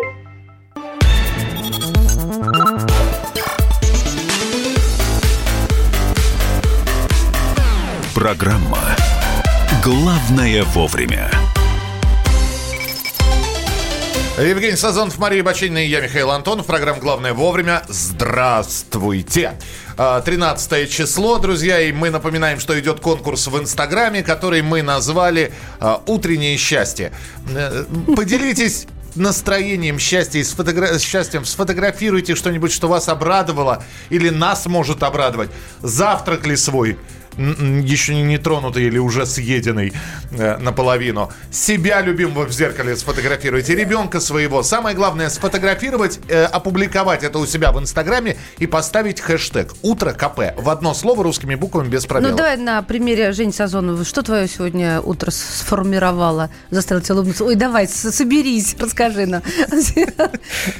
Программа 8.13 8.77
«Главное 9.81 10.63
вовремя». 10.63 11.31
Евгений 14.37 14.75
Сазонов, 14.75 15.17
Мария 15.17 15.41
Бачинина 15.43 15.77
и 15.85 15.87
я, 15.87 16.01
Михаил 16.01 16.31
Антонов. 16.31 16.65
Программа 16.65 16.99
«Главное 16.99 17.33
вовремя». 17.33 17.83
Здравствуйте. 17.87 19.53
А, 19.97 20.19
13 20.19 20.91
число, 20.91 21.37
друзья, 21.37 21.79
и 21.79 21.93
мы 21.93 22.09
напоминаем, 22.09 22.59
что 22.59 22.77
идет 22.77 22.99
конкурс 22.99 23.47
в 23.47 23.57
Инстаграме, 23.57 24.23
который 24.23 24.61
мы 24.61 24.81
назвали 24.81 25.53
а, 25.79 26.03
«Утреннее 26.05 26.57
счастье». 26.57 27.13
Э, 27.49 27.85
Поделитесь 28.13 28.87
настроением 29.15 29.99
счастья 29.99 30.39
и 30.39 30.43
сфотогра- 30.43 30.99
счастьем 30.99 31.45
сфотографируйте 31.45 32.35
что-нибудь, 32.35 32.71
что 32.71 32.87
вас 32.87 33.09
обрадовало 33.09 33.83
или 34.09 34.29
нас 34.29 34.65
может 34.65 35.03
обрадовать. 35.03 35.49
Завтрак 35.81 36.45
ли 36.45 36.55
свой? 36.55 36.97
М, 37.37 37.55
м, 37.59 37.81
еще 37.81 38.15
не 38.15 38.37
тронутый 38.37 38.83
или 38.83 38.97
уже 38.97 39.25
съеденный 39.25 39.93
э, 40.31 40.57
наполовину. 40.57 41.31
Себя 41.51 42.01
любимого 42.01 42.45
в 42.45 42.51
зеркале 42.51 42.95
сфотографируйте, 42.95 43.75
ребенка 43.75 44.19
своего. 44.19 44.63
Самое 44.63 44.95
главное 44.95 45.29
сфотографировать, 45.29 46.19
э, 46.27 46.43
опубликовать 46.45 47.23
это 47.23 47.39
у 47.39 47.45
себя 47.45 47.71
в 47.71 47.79
Инстаграме 47.79 48.37
и 48.59 48.67
поставить 48.67 49.19
хэштег 49.21 49.73
«Утро 49.81 50.11
КП» 50.13 50.53
в 50.57 50.69
одно 50.69 50.93
слово 50.93 51.23
русскими 51.23 51.55
буквами 51.55 51.87
без 51.89 52.05
пробелов. 52.05 52.31
Ну, 52.31 52.37
давай 52.37 52.57
на 52.57 52.81
примере 52.83 53.31
Жени 53.31 53.51
Сазонова. 53.51 54.03
Что 54.05 54.21
твое 54.21 54.47
сегодня 54.47 55.01
утро 55.01 55.31
сформировало? 55.31 56.49
Заставило 56.69 57.03
тебя 57.03 57.15
улыбнуться. 57.15 57.45
Ой, 57.45 57.55
давай, 57.55 57.87
соберись, 57.87 58.75
расскажи 58.79 59.25
нам. 59.25 59.41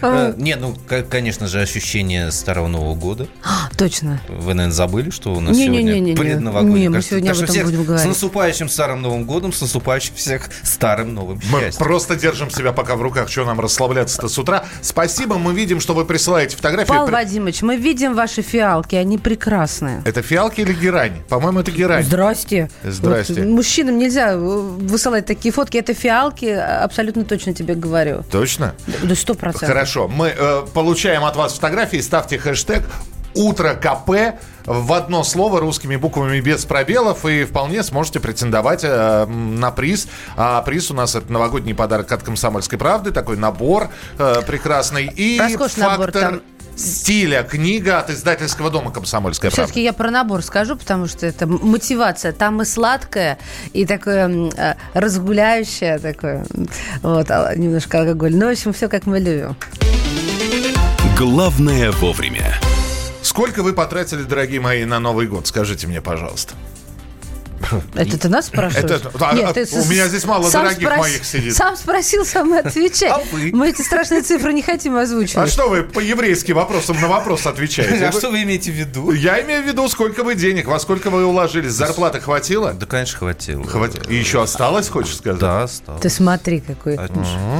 Э, 0.01 0.33
Не, 0.37 0.55
ну, 0.55 0.75
конечно 1.09 1.47
же, 1.47 1.61
ощущение 1.61 2.31
Старого 2.31 2.67
Нового 2.67 2.95
года. 2.95 3.27
Точно. 3.77 4.19
Вы, 4.27 4.53
наверное, 4.53 4.71
забыли, 4.71 5.09
что 5.09 5.33
у 5.33 5.39
нас 5.39 5.55
сегодня 5.57 6.13
предновогодний. 6.41 6.81
Не, 6.81 6.89
мы 6.89 7.01
сегодня 7.01 7.29
так 7.29 7.37
об 7.37 7.43
этом 7.43 7.53
всех 7.53 7.65
будем 7.65 7.83
говорить. 7.83 8.03
С 8.03 8.07
наступающим 8.07 8.69
Старым 8.69 9.01
Новым 9.01 9.25
годом, 9.25 9.53
с 9.53 9.61
наступающим 9.61 10.15
всех 10.15 10.49
Старым 10.63 11.13
Новым 11.13 11.39
Мы 11.51 11.59
счастьем. 11.59 11.85
просто 11.85 12.15
держим 12.15 12.49
себя 12.49 12.71
пока 12.73 12.95
в 12.95 13.01
руках, 13.01 13.29
что 13.29 13.45
нам 13.45 13.59
расслабляться-то 13.59 14.27
с 14.27 14.37
утра. 14.37 14.65
Спасибо, 14.81 15.37
мы 15.37 15.53
видим, 15.53 15.79
что 15.79 15.93
вы 15.93 16.05
присылаете 16.05 16.55
фотографии. 16.55 16.89
Павел 16.89 17.07
Вадимович, 17.07 17.61
мы 17.61 17.77
видим 17.77 18.13
ваши 18.15 18.41
фиалки, 18.41 18.95
они 18.95 19.17
прекрасные. 19.17 20.01
Это 20.05 20.21
фиалки 20.21 20.61
или 20.61 20.73
герань? 20.73 21.21
По-моему, 21.29 21.59
это 21.59 21.71
герань. 21.71 22.03
Здрасте. 22.03 22.69
Здрасте. 22.83 23.33
Вот 23.33 23.45
мужчинам 23.45 23.97
нельзя 23.97 24.33
э, 24.33 24.37
высылать 24.37 25.25
такие 25.25 25.53
фотки. 25.53 25.77
Это 25.77 25.93
фиалки, 25.93 26.45
а, 26.45 26.83
абсолютно 26.83 27.23
точно 27.23 27.53
тебе 27.53 27.75
говорю. 27.75 28.23
Точно? 28.31 28.73
Да 29.03 29.15
сто 29.15 29.33
процентов. 29.33 29.69
Хорошо. 29.69 30.07
Мы 30.07 30.33
э, 30.35 30.65
получаем 30.73 31.23
от 31.23 31.35
вас 31.35 31.53
фотографии, 31.53 31.97
ставьте 31.97 32.37
хэштег 32.37 32.83
«Утро 33.33 33.73
КП» 33.75 34.37
в 34.65 34.93
одно 34.93 35.23
слово 35.23 35.59
русскими 35.59 35.95
буквами 35.95 36.39
без 36.39 36.65
пробелов 36.65 37.25
и 37.25 37.43
вполне 37.45 37.83
сможете 37.83 38.19
претендовать 38.19 38.81
э, 38.83 39.25
на 39.25 39.71
приз. 39.71 40.07
А 40.35 40.61
приз 40.61 40.91
у 40.91 40.93
нас 40.93 41.15
это 41.15 41.31
новогодний 41.31 41.73
подарок 41.73 42.11
от 42.11 42.23
«Комсомольской 42.23 42.77
правды», 42.77 43.11
такой 43.11 43.37
набор 43.37 43.89
э, 44.17 44.41
прекрасный. 44.45 45.05
И 45.07 45.39
Роскошный 45.39 45.83
набор, 45.83 46.11
фактор 46.11 46.21
там- 46.21 46.41
стиля 46.75 47.43
книга 47.43 47.99
от 47.99 48.09
издательского 48.09 48.69
дома 48.69 48.91
«Комсомольская 48.91 49.51
правда». 49.51 49.65
Все-таки 49.65 49.83
я 49.83 49.93
про 49.93 50.11
набор 50.11 50.41
скажу, 50.41 50.75
потому 50.75 51.07
что 51.07 51.25
это 51.25 51.47
мотивация. 51.47 52.31
Там 52.31 52.61
и 52.61 52.65
сладкое, 52.65 53.37
и 53.73 53.85
такое 53.85 54.51
э, 54.55 54.75
разгуляющее 54.93 55.99
такое. 55.99 56.45
Вот, 57.01 57.29
а, 57.29 57.53
немножко 57.55 57.99
алкоголь. 57.99 58.35
Ну, 58.35 58.47
в 58.47 58.51
общем, 58.51 58.73
все 58.73 58.89
как 58.89 59.05
мы 59.05 59.19
любим. 59.19 59.55
Главное 61.17 61.91
вовремя. 61.91 62.59
Сколько 63.31 63.63
вы 63.63 63.71
потратили, 63.71 64.23
дорогие 64.23 64.59
мои, 64.59 64.83
на 64.83 64.99
Новый 64.99 65.25
год? 65.25 65.47
Скажите 65.47 65.87
мне, 65.87 66.01
пожалуйста. 66.01 66.53
Это 67.95 68.17
ты 68.17 68.29
нас 68.29 68.47
спрашиваешь? 68.47 68.85
Это- 69.01 69.11
а, 69.19 69.49
а, 69.49 69.53
ты 69.53 69.65
у 69.71 69.85
меня 69.85 70.07
здесь 70.07 70.25
мало 70.25 70.49
дорогих 70.51 70.97
моих 70.97 71.23
сидит. 71.25 71.55
Сам 71.55 71.75
спросил, 71.75 72.25
сам 72.25 72.53
и 72.55 72.57
отвечай. 72.59 73.09
А 73.09 73.21
вы? 73.31 73.51
Мы 73.53 73.69
эти 73.69 73.81
страшные 73.81 74.21
цифры 74.21 74.53
не 74.53 74.61
хотим 74.61 74.95
А 74.95 75.01
озвучивать. 75.01 75.51
что 75.51 75.69
вы 75.69 75.83
по-еврейски 75.83 76.51
вопросом 76.51 76.99
на 76.99 77.07
вопрос 77.07 77.45
отвечаете? 77.45 78.07
А 78.07 78.11
что 78.11 78.29
вы 78.29 78.43
имеете 78.43 78.71
в 78.71 78.75
виду? 78.75 79.11
Я 79.11 79.41
имею 79.41 79.63
в 79.63 79.67
виду, 79.67 79.87
сколько 79.89 80.23
вы 80.23 80.35
денег, 80.35 80.67
во 80.67 80.79
сколько 80.79 81.09
вы 81.09 81.25
уложились. 81.25 81.71
Зарплаты 81.71 82.19
хватило? 82.19 82.73
Да, 82.73 82.85
конечно, 82.85 83.17
хватило. 83.19 83.63
Хватило. 83.65 84.03
И 84.09 84.15
еще 84.15 84.41
осталось, 84.41 84.89
хочешь 84.89 85.17
сказать? 85.17 85.39
Да, 85.39 85.67
стало. 85.67 85.99
Ты 85.99 86.09
смотри, 86.09 86.61
какой. 86.61 86.97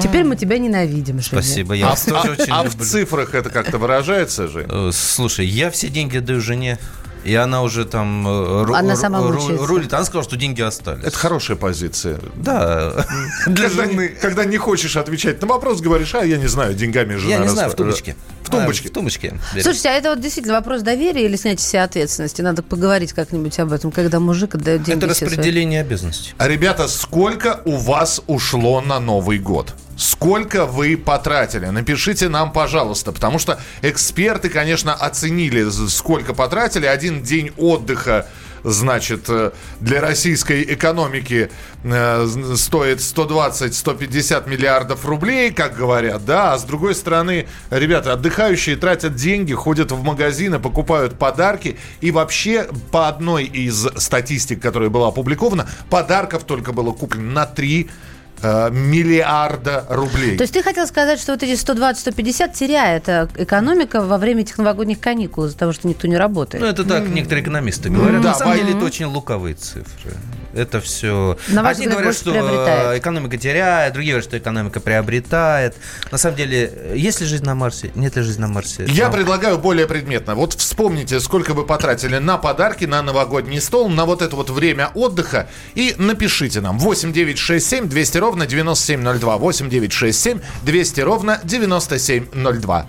Теперь 0.01 0.24
мы 0.24 0.36
тебя 0.36 0.58
ненавидим. 0.58 1.22
Спасибо, 1.22 1.74
я 1.74 1.88
А, 1.88 1.89
вас 1.91 2.03
тоже 2.03 2.36
а- 2.38 2.41
очень 2.41 2.51
а 2.53 2.63
в 2.63 2.75
цифрах 2.75 3.34
это 3.36 3.50
как-то 3.50 3.77
выражается 3.77 4.48
же? 4.48 4.65
Э, 4.70 4.91
Слушай, 4.93 5.46
я 5.46 5.70
все 5.72 5.88
деньги 5.89 6.17
отдаю 6.17 6.41
жене. 6.41 6.77
И 7.24 7.36
она 7.36 7.62
уже 7.62 7.86
там 7.86 8.28
э, 8.28 8.32
ру- 8.63 8.75
Она 8.75 8.94
ру- 8.94 8.98
сама 8.98 9.20
ру- 9.20 9.66
рулит. 9.66 9.94
Она 9.94 10.06
сказала, 10.06 10.24
что 10.24 10.38
деньги 10.38 10.62
остались. 10.62 11.04
Это 11.04 11.16
хорошая 11.16 11.56
позиция. 11.58 12.20
Да, 12.36 13.06
для 13.46 13.70
Когда, 13.70 13.86
жены. 13.86 14.08
когда 14.10 14.46
не 14.46 14.58
хочешь 14.58 14.98
отвечать 14.98 15.40
на 15.42 15.48
вопрос, 15.48 15.82
говоришь, 15.82 16.16
а 16.16 16.25
я 16.25 16.38
не 16.38 16.48
знаю, 16.48 16.74
деньгами 16.74 17.16
жена 17.16 17.30
Я 17.36 17.38
не 17.40 17.48
знаю, 17.48 17.70
в 17.70 17.75
тумбочке. 17.75 18.16
В 18.44 18.50
тумбочке. 18.50 18.90
В 18.90 18.92
тумбочке. 18.92 19.40
Слушайте, 19.62 19.90
а 19.90 19.94
это 19.94 20.10
вот 20.10 20.22
действительно 20.22 20.56
вопрос 20.56 20.82
доверия 20.82 21.25
или 21.25 21.36
снятия 21.36 21.63
себе 21.66 21.84
ответственности? 21.84 22.42
Надо 22.42 22.63
поговорить 22.63 23.13
как-нибудь 23.13 23.58
об 23.60 23.72
этом, 23.72 23.92
когда 23.92 24.20
мужик 24.20 24.56
отдает 24.56 24.84
деньги 24.84 24.98
Это 24.98 25.08
распределение 25.08 25.82
обязанностей. 25.82 26.34
А, 26.38 26.48
Ребята, 26.48 26.88
сколько 26.88 27.62
у 27.66 27.78
вас 27.78 28.22
ушло 28.28 28.82
на 28.82 29.00
Новый 29.00 29.38
год? 29.40 29.74
Сколько 30.01 30.65
вы 30.65 30.98
потратили? 30.98 31.67
Напишите 31.67 32.27
нам, 32.27 32.51
пожалуйста, 32.51 33.12
потому 33.12 33.38
что 33.38 33.60
эксперты, 33.84 34.50
конечно, 34.50 34.96
оценили, 34.96 35.70
сколько 35.70 36.34
потратили. 36.34 36.88
Один 36.88 37.22
день 37.22 37.51
отдыха 37.55 38.25
значит, 38.63 39.25
э, 39.29 39.51
для 39.79 40.01
российской 40.01 40.63
экономики 40.63 41.51
э, 41.84 42.27
стоит 42.55 42.98
120-150 42.98 44.50
миллиардов 44.50 45.05
рублей, 45.05 45.51
как 45.51 45.77
говорят, 45.77 46.25
да, 46.25 46.53
а 46.53 46.58
с 46.58 46.63
другой 46.63 46.96
стороны, 46.96 47.48
ребята, 47.70 48.13
отдыхающие 48.13 48.77
тратят 48.77 49.13
деньги, 49.13 49.53
ходят 49.53 49.91
в 49.91 50.01
магазины, 50.01 50.58
покупают 50.58 51.20
подарки, 51.20 51.77
и 52.01 52.10
вообще 52.10 52.67
по 52.91 53.08
одной 53.08 53.43
из 53.43 53.88
статистик, 53.98 54.63
которая 54.63 54.89
была 54.89 55.10
опубликована, 55.10 55.70
подарков 55.91 56.43
только 56.43 56.72
было 56.74 56.91
куплено 56.91 57.31
на 57.31 57.46
3 57.46 57.88
Э, 57.88 58.11
миллиарда 58.43 59.86
рублей. 59.89 60.38
То 60.38 60.43
есть 60.43 60.53
ты 60.53 60.63
хотел 60.63 60.88
сказать, 60.88 61.19
что 61.19 61.33
вот 61.33 61.43
эти 61.43 61.53
120-150 61.53 62.53
теряет 62.53 63.10
э, 63.10 63.27
экономика 63.38 64.01
во 64.01 64.17
время 64.17 64.41
этих 64.41 64.57
новогодних 64.57 65.00
каникул 65.00 65.45
из-за 65.45 65.57
того, 65.57 65.74
что 65.74 65.88
никто 65.88 66.07
не 66.07 66.17
работает? 66.17 66.63
Ну, 66.63 66.69
это 66.69 66.83
так 66.83 67.07
некоторые 67.07 67.43
экономисты 67.43 67.89
говорят. 67.89 68.21
Да, 68.21 68.29
На 68.29 68.36
самом 68.36 68.57
деле 68.57 68.74
это 68.74 68.86
очень 68.86 69.05
луковые 69.05 69.55
цифры. 69.55 70.13
Это 70.53 70.81
все... 70.81 71.38
На 71.48 71.63
ваш 71.63 71.74
Одни 71.74 71.88
взгляд, 71.88 72.00
говорят, 72.00 72.15
что 72.15 72.31
приобретает. 72.31 73.01
экономика 73.01 73.38
теряет, 73.38 73.93
другие 73.93 74.13
говорят, 74.13 74.27
что 74.27 74.38
экономика 74.38 74.79
приобретает. 74.79 75.75
На 76.12 76.17
самом 76.17 76.36
деле, 76.38 76.91
есть 76.96 77.22
ли 77.22 77.27
жизнь 77.27 77.46
на 77.46 77.55
Марсе? 77.55 77.91
Нет 77.96 78.15
ли 78.15 78.22
жизни 78.22 78.41
на 78.41 78.48
Марсе? 78.48 78.86
Я 78.88 79.08
Но... 79.08 79.13
предлагаю 79.13 79.58
более 79.58 79.88
предметно. 79.88 80.36
Вот 80.36 80.53
вспомните, 80.53 81.20
сколько 81.20 81.53
вы 81.53 81.65
потратили 81.65 82.17
на 82.17 82.38
подарки, 82.38 82.86
на 82.86 83.01
новогодний 83.01 83.62
стол, 83.62 83.89
на 83.89 84.05
вот 84.05 84.22
это 84.22 84.36
вот 84.36 84.50
время 84.50 84.91
отдыха 84.93 85.50
и 85.75 85.96
напишите 85.98 86.62
нам 86.62 86.79
8967 86.79 87.88
200 87.88 88.17
ровно 88.17 88.46
9702. 88.46 89.38
8967 89.38 90.39
200 90.63 91.01
ровно 91.01 91.39
9702. 91.43 92.86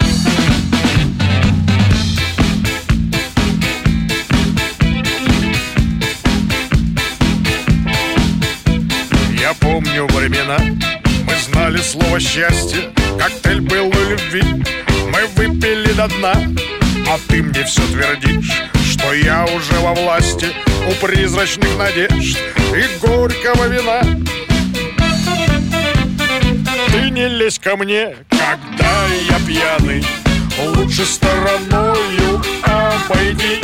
Помню 9.82 10.06
времена. 10.08 10.58
Мы 10.58 11.34
знали 11.36 11.78
слово 11.78 12.20
счастье 12.20 12.90
Коктейль 13.18 13.60
был 13.60 13.86
у 13.86 14.10
любви. 14.10 14.42
Мы 15.08 15.26
выпили 15.36 15.92
до 15.92 16.08
дна 16.08 16.34
А 17.08 17.18
ты 17.28 17.42
мне 17.42 17.64
все 17.64 17.82
твердишь 17.88 18.50
Что 18.90 19.12
я 19.12 19.44
уже 19.44 19.74
во 19.80 19.94
власти 19.94 20.46
У 20.88 21.04
призрачных 21.04 21.76
надежд 21.76 22.38
И 22.74 23.06
горького 23.06 23.66
вина. 23.68 24.02
Ты 26.88 27.10
не 27.10 27.28
лезь 27.28 27.58
ко 27.58 27.76
мне 27.76 28.16
Когда 28.30 29.06
я 29.28 29.38
пьяный. 29.46 30.04
Лучше 30.76 31.04
стороною 31.04 32.42
обойди. 32.62 33.60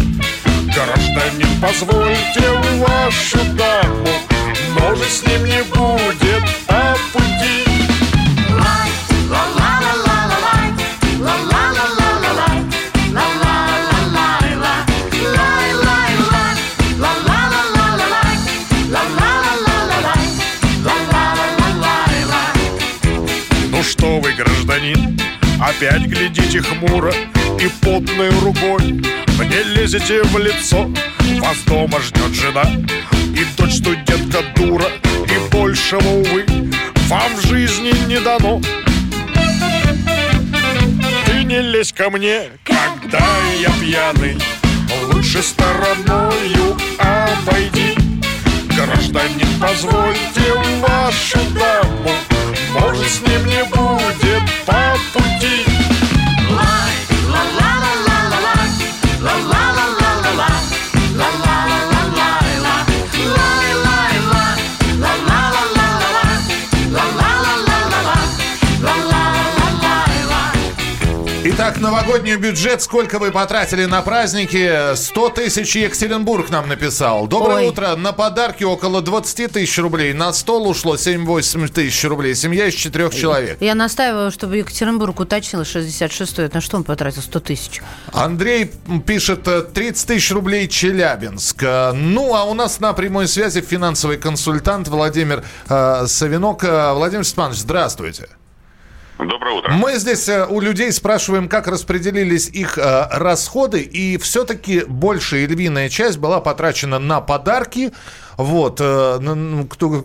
Гражданин, 0.74 1.60
позвольте 1.60 2.50
вашу 2.78 3.44
даму 3.54 4.37
может 4.68 5.10
с 5.10 5.22
ним 5.26 5.44
не 5.44 5.62
будет 5.64 6.42
по 6.66 6.96
пути. 7.12 7.68
Ну 23.70 23.84
что 23.84 24.18
вы, 24.18 24.32
гражданин, 24.32 25.16
опять 25.60 26.02
глядите 26.06 26.60
хмуро 26.60 27.12
и 27.60 27.68
потной 27.80 28.30
рукой 28.40 29.04
Мне 29.38 29.62
лезете 29.62 30.22
в 30.24 30.38
лицо, 30.38 30.90
вас 31.40 31.58
дома 31.64 32.00
ждет 32.00 32.34
жена 32.34 32.64
И 33.38 33.44
дочь 33.56 33.76
студентка 33.76 34.42
дура, 34.56 34.86
и 35.04 35.50
большего, 35.52 36.08
увы 36.08 36.44
Вам 37.06 37.36
в 37.36 37.46
жизни 37.46 37.92
не 38.08 38.18
дано. 38.18 38.60
Ты 41.24 41.44
не 41.44 41.60
лезь 41.60 41.92
ко 41.92 42.10
мне, 42.10 42.50
когда 42.64 43.24
я 43.60 43.70
пьяный. 43.80 44.36
Лучше 45.12 45.40
стороною 45.40 46.76
обойди. 46.98 47.94
Гражданин, 48.74 49.46
позвольте 49.60 50.54
вашу 50.80 51.38
даму. 51.54 52.10
Может, 52.72 53.08
с 53.08 53.20
ним 53.20 53.46
не 53.46 53.62
будет 53.66 54.42
по 54.66 54.97
Итак, 71.78 71.92
новогодний 71.92 72.34
бюджет. 72.36 72.82
Сколько 72.82 73.20
вы 73.20 73.30
потратили 73.30 73.84
на 73.84 74.02
праздники? 74.02 74.96
100 74.96 75.28
тысяч 75.28 75.76
Екатеринбург 75.76 76.50
нам 76.50 76.68
написал. 76.68 77.28
Доброе 77.28 77.58
Ой. 77.58 77.68
утро. 77.68 77.94
На 77.94 78.12
подарки 78.12 78.64
около 78.64 79.00
20 79.00 79.52
тысяч 79.52 79.78
рублей. 79.78 80.12
На 80.12 80.32
стол 80.32 80.68
ушло 80.68 80.96
7-8 80.96 81.68
тысяч 81.68 82.04
рублей. 82.04 82.34
Семья 82.34 82.66
из 82.66 82.74
четырех 82.74 83.14
человек. 83.14 83.58
Я 83.60 83.76
настаиваю, 83.76 84.32
чтобы 84.32 84.56
Екатеринбург 84.56 85.20
уточнил 85.20 85.64
66 85.64 86.38
Это 86.40 86.56
на 86.56 86.60
что 86.60 86.78
он 86.78 86.84
потратил 86.84 87.22
100 87.22 87.40
тысяч? 87.40 87.80
Андрей 88.12 88.72
пишет 89.06 89.46
30 89.72 90.08
тысяч 90.08 90.32
рублей 90.32 90.66
Челябинск. 90.66 91.62
Ну, 91.94 92.34
а 92.34 92.42
у 92.44 92.54
нас 92.54 92.80
на 92.80 92.92
прямой 92.92 93.28
связи 93.28 93.60
финансовый 93.60 94.16
консультант 94.16 94.88
Владимир 94.88 95.44
э, 95.68 96.06
Савинок. 96.08 96.64
Владимир 96.64 97.24
Степанович, 97.24 97.58
здравствуйте. 97.58 98.28
Доброе 99.18 99.56
утро. 99.56 99.72
Мы 99.72 99.96
здесь 99.96 100.28
э, 100.28 100.46
у 100.46 100.60
людей 100.60 100.92
спрашиваем, 100.92 101.48
как 101.48 101.66
распределились 101.66 102.48
их 102.48 102.78
э, 102.78 103.08
расходы, 103.10 103.80
и 103.80 104.16
все-таки 104.16 104.84
большая 104.86 105.48
львиная 105.48 105.88
часть 105.88 106.18
была 106.18 106.40
потрачена 106.40 107.00
на 107.00 107.20
подарки. 107.20 107.92
Вот, 108.36 108.78
э, 108.80 109.66
кто, 109.68 110.04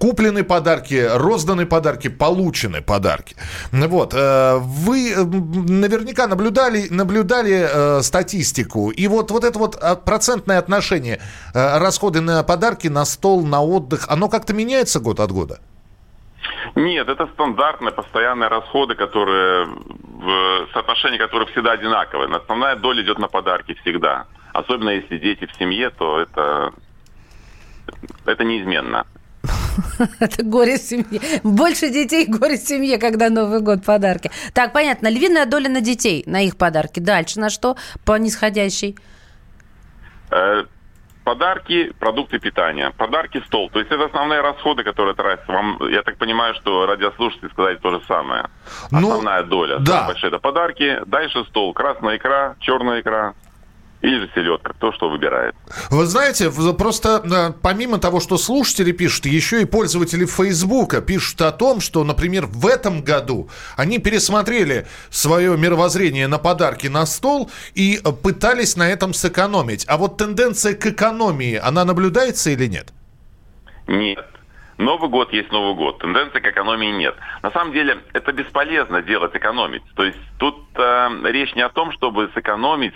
куплены 0.00 0.42
подарки, 0.42 1.06
розданы 1.06 1.66
подарки, 1.66 2.08
получены 2.08 2.80
подарки. 2.80 3.36
Вот, 3.72 4.14
вы 4.14 5.14
наверняка 5.14 6.26
наблюдали, 6.26 6.86
наблюдали 6.88 8.00
статистику, 8.02 8.88
и 8.88 9.06
вот, 9.06 9.30
вот 9.30 9.44
это 9.44 9.58
вот 9.58 9.76
а, 9.76 9.96
процентное 9.96 10.58
отношение 10.58 11.20
расходы 11.52 12.22
на 12.22 12.42
подарки, 12.42 12.88
на 12.88 13.04
стол, 13.04 13.44
на 13.44 13.60
отдых, 13.60 14.06
оно 14.08 14.30
как-то 14.30 14.54
меняется 14.54 14.98
год 14.98 15.20
от 15.20 15.32
года? 15.32 15.60
Нет, 16.74 17.08
это 17.08 17.26
стандартные 17.28 17.92
постоянные 17.92 18.48
расходы, 18.48 18.94
которые 18.94 19.66
в 19.66 20.68
соотношении 20.72 21.18
которых 21.18 21.50
всегда 21.50 21.72
одинаковые. 21.72 22.34
Основная 22.34 22.76
доля 22.76 23.02
идет 23.02 23.18
на 23.18 23.28
подарки 23.28 23.74
всегда. 23.82 24.26
Особенно 24.52 24.90
если 24.90 25.18
дети 25.18 25.46
в 25.46 25.54
семье, 25.56 25.90
то 25.90 26.20
это, 26.20 26.72
это 28.24 28.44
неизменно. 28.44 29.06
Это 30.20 30.42
горе 30.42 30.78
семьи. 30.78 31.20
Больше 31.44 31.90
детей, 31.90 32.26
горе 32.26 32.56
семье, 32.56 32.98
когда 32.98 33.28
Новый 33.28 33.60
год 33.60 33.84
подарки. 33.84 34.30
Так, 34.54 34.72
понятно. 34.72 35.08
Львиная 35.08 35.44
доля 35.44 35.68
на 35.68 35.80
детей, 35.80 36.22
на 36.26 36.40
их 36.42 36.56
подарки. 36.56 36.98
Дальше 36.98 37.38
на 37.40 37.50
что 37.50 37.76
по 38.04 38.16
нисходящей? 38.16 38.96
Подарки, 41.26 41.92
продукты 41.98 42.38
питания, 42.38 42.92
подарки, 42.96 43.42
стол. 43.46 43.68
То 43.70 43.80
есть 43.80 43.90
это 43.90 44.04
основные 44.04 44.42
расходы, 44.42 44.84
которые 44.84 45.16
тратятся. 45.16 45.50
Вам, 45.50 45.76
я 45.90 46.02
так 46.02 46.18
понимаю, 46.18 46.54
что 46.54 46.86
радиослушатели 46.86 47.48
сказали 47.48 47.74
то 47.74 47.90
же 47.90 48.00
самое. 48.06 48.44
Ну, 48.92 48.98
Основная 48.98 49.42
доля. 49.42 49.78
Да. 49.80 50.06
Большие 50.06 50.28
это 50.28 50.38
подарки, 50.38 51.00
дальше 51.04 51.44
стол, 51.46 51.74
красная 51.74 52.18
икра, 52.18 52.54
черная 52.60 53.00
икра, 53.00 53.34
или 54.02 54.20
же 54.20 54.30
селедка, 54.34 54.72
кто 54.72 54.92
что 54.92 55.08
выбирает. 55.08 55.54
Вы 55.90 56.06
знаете, 56.06 56.50
просто 56.76 57.54
помимо 57.62 57.98
того, 57.98 58.20
что 58.20 58.36
слушатели 58.36 58.92
пишут, 58.92 59.26
еще 59.26 59.62
и 59.62 59.64
пользователи 59.64 60.24
Фейсбука 60.24 61.00
пишут 61.00 61.40
о 61.42 61.52
том, 61.52 61.80
что, 61.80 62.04
например, 62.04 62.46
в 62.46 62.66
этом 62.66 63.02
году 63.02 63.48
они 63.76 63.98
пересмотрели 63.98 64.86
свое 65.10 65.56
мировоззрение 65.56 66.28
на 66.28 66.38
подарки 66.38 66.86
на 66.86 67.06
стол 67.06 67.50
и 67.74 67.98
пытались 68.22 68.76
на 68.76 68.88
этом 68.88 69.14
сэкономить. 69.14 69.84
А 69.88 69.96
вот 69.96 70.18
тенденция 70.18 70.74
к 70.74 70.86
экономии, 70.86 71.56
она 71.56 71.84
наблюдается 71.84 72.50
или 72.50 72.66
нет? 72.66 72.92
Нет. 73.86 74.26
Новый 74.78 75.08
год 75.08 75.32
есть 75.32 75.50
Новый 75.50 75.74
год. 75.74 75.98
Тенденции 76.00 76.38
к 76.38 76.46
экономии 76.46 76.92
нет. 76.92 77.14
На 77.42 77.50
самом 77.50 77.72
деле 77.72 77.98
это 78.12 78.32
бесполезно 78.32 79.00
делать 79.00 79.34
экономить. 79.34 79.82
То 79.94 80.04
есть 80.04 80.18
тут 80.38 80.56
э, 80.74 81.08
речь 81.24 81.54
не 81.54 81.62
о 81.62 81.70
том, 81.70 81.92
чтобы 81.92 82.30
сэкономить 82.34 82.92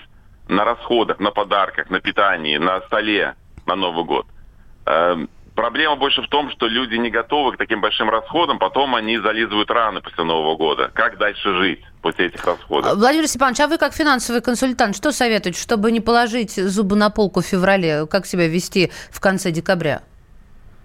на 0.50 0.64
расходах, 0.64 1.20
на 1.20 1.30
подарках, 1.30 1.90
на 1.90 2.00
питании, 2.00 2.58
на 2.58 2.80
столе 2.82 3.34
на 3.66 3.76
Новый 3.76 4.04
год. 4.04 4.26
Эм, 4.86 5.28
Проблема 5.60 5.96
больше 5.96 6.22
в 6.22 6.28
том, 6.28 6.50
что 6.50 6.66
люди 6.68 6.94
не 6.94 7.10
готовы 7.10 7.52
к 7.52 7.58
таким 7.58 7.82
большим 7.82 8.08
расходам, 8.08 8.58
потом 8.58 8.94
они 8.94 9.18
зализывают 9.18 9.70
раны 9.70 10.00
после 10.00 10.24
Нового 10.24 10.56
года. 10.56 10.90
Как 10.94 11.18
дальше 11.18 11.54
жить 11.54 11.80
после 12.00 12.28
этих 12.28 12.42
расходов? 12.46 12.96
Владимир 12.96 13.26
Степанович, 13.26 13.60
а 13.60 13.66
вы 13.66 13.76
как 13.76 13.92
финансовый 13.92 14.40
консультант, 14.40 14.96
что 14.96 15.12
советуете, 15.12 15.60
чтобы 15.60 15.92
не 15.92 16.00
положить 16.00 16.54
зубы 16.54 16.96
на 16.96 17.10
полку 17.10 17.42
в 17.42 17.44
феврале? 17.44 18.06
Как 18.06 18.24
себя 18.24 18.48
вести 18.48 18.90
в 19.10 19.20
конце 19.20 19.50
декабря? 19.50 20.00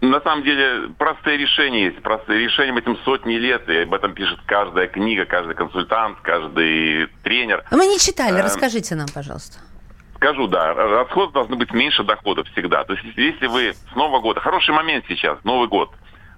На 0.02 0.22
самом 0.22 0.44
деле 0.44 0.90
простые 0.98 1.38
решения 1.38 1.86
есть. 1.86 2.02
Простые 2.02 2.40
решения 2.40 2.78
этим 2.78 2.98
сотни 3.06 3.36
лет. 3.36 3.68
И 3.70 3.78
об 3.78 3.94
этом 3.94 4.14
пишет 4.14 4.40
каждая 4.46 4.88
книга, 4.88 5.26
каждый 5.26 5.56
консультант, 5.56 6.20
каждый 6.22 7.08
тренер. 7.24 7.64
Мы 7.72 7.88
не 7.88 8.00
читали, 8.00 8.38
эм, 8.38 8.46
расскажите 8.46 8.96
нам, 8.96 9.08
пожалуйста. 9.14 9.60
Скажу, 10.16 10.48
да, 10.48 10.74
расходы 10.74 11.34
должны 11.34 11.56
быть 11.56 11.72
меньше 11.74 12.04
доходов 12.04 12.48
всегда. 12.50 12.84
То 12.84 12.94
есть 12.94 13.06
если 13.18 13.48
вы 13.48 13.74
с 13.74 13.96
Нового 13.96 14.22
года, 14.22 14.40
хороший 14.40 14.74
момент 14.74 15.06
сейчас, 15.08 15.38
Новый 15.44 15.68
год, 15.68 15.92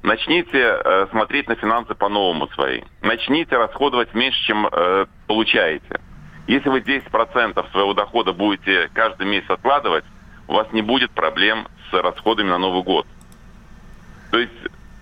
начните 0.04 0.60
э, 0.60 1.08
смотреть 1.12 1.48
на 1.48 1.56
финансы 1.56 1.94
по-новому 1.96 2.48
свои. 2.50 2.82
Начните 3.02 3.58
расходовать 3.58 4.14
меньше, 4.14 4.40
чем 4.46 4.68
э, 4.68 5.06
получаете. 5.28 6.02
Если 6.48 6.70
вы 6.70 6.80
10% 6.80 7.72
своего 7.72 7.94
дохода 7.94 8.34
будете 8.34 8.90
каждый 8.94 9.28
месяц 9.28 9.50
откладывать, 9.50 10.06
у 10.48 10.54
вас 10.54 10.68
не 10.72 10.82
будет 10.82 11.12
проблем 11.12 11.68
с 11.90 11.94
расходами 11.94 12.50
на 12.50 12.58
Новый 12.58 12.84
год. 12.84 13.06
То 14.32 14.40
есть 14.40 14.54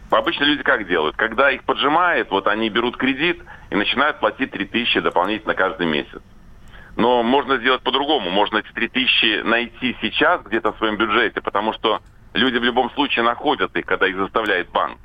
обычно 0.09 0.43
люди 0.43 0.63
как 0.63 0.87
делают? 0.87 1.15
Когда 1.15 1.51
их 1.51 1.63
поджимает, 1.63 2.29
вот 2.31 2.47
они 2.47 2.69
берут 2.69 2.97
кредит 2.97 3.41
и 3.69 3.75
начинают 3.75 4.19
платить 4.19 4.51
3000 4.51 4.99
дополнительно 5.01 5.53
каждый 5.53 5.87
месяц. 5.87 6.21
Но 6.95 7.23
можно 7.23 7.57
сделать 7.57 7.81
по-другому. 7.81 8.29
Можно 8.29 8.57
эти 8.57 8.71
3000 8.71 9.41
найти 9.43 9.97
сейчас 10.01 10.41
где-то 10.43 10.71
в 10.71 10.77
своем 10.77 10.97
бюджете, 10.97 11.41
потому 11.41 11.73
что 11.73 12.01
люди 12.33 12.57
в 12.57 12.63
любом 12.63 12.89
случае 12.91 13.25
находят 13.25 13.75
их, 13.75 13.85
когда 13.85 14.07
их 14.07 14.15
заставляет 14.15 14.69
банк. 14.69 14.97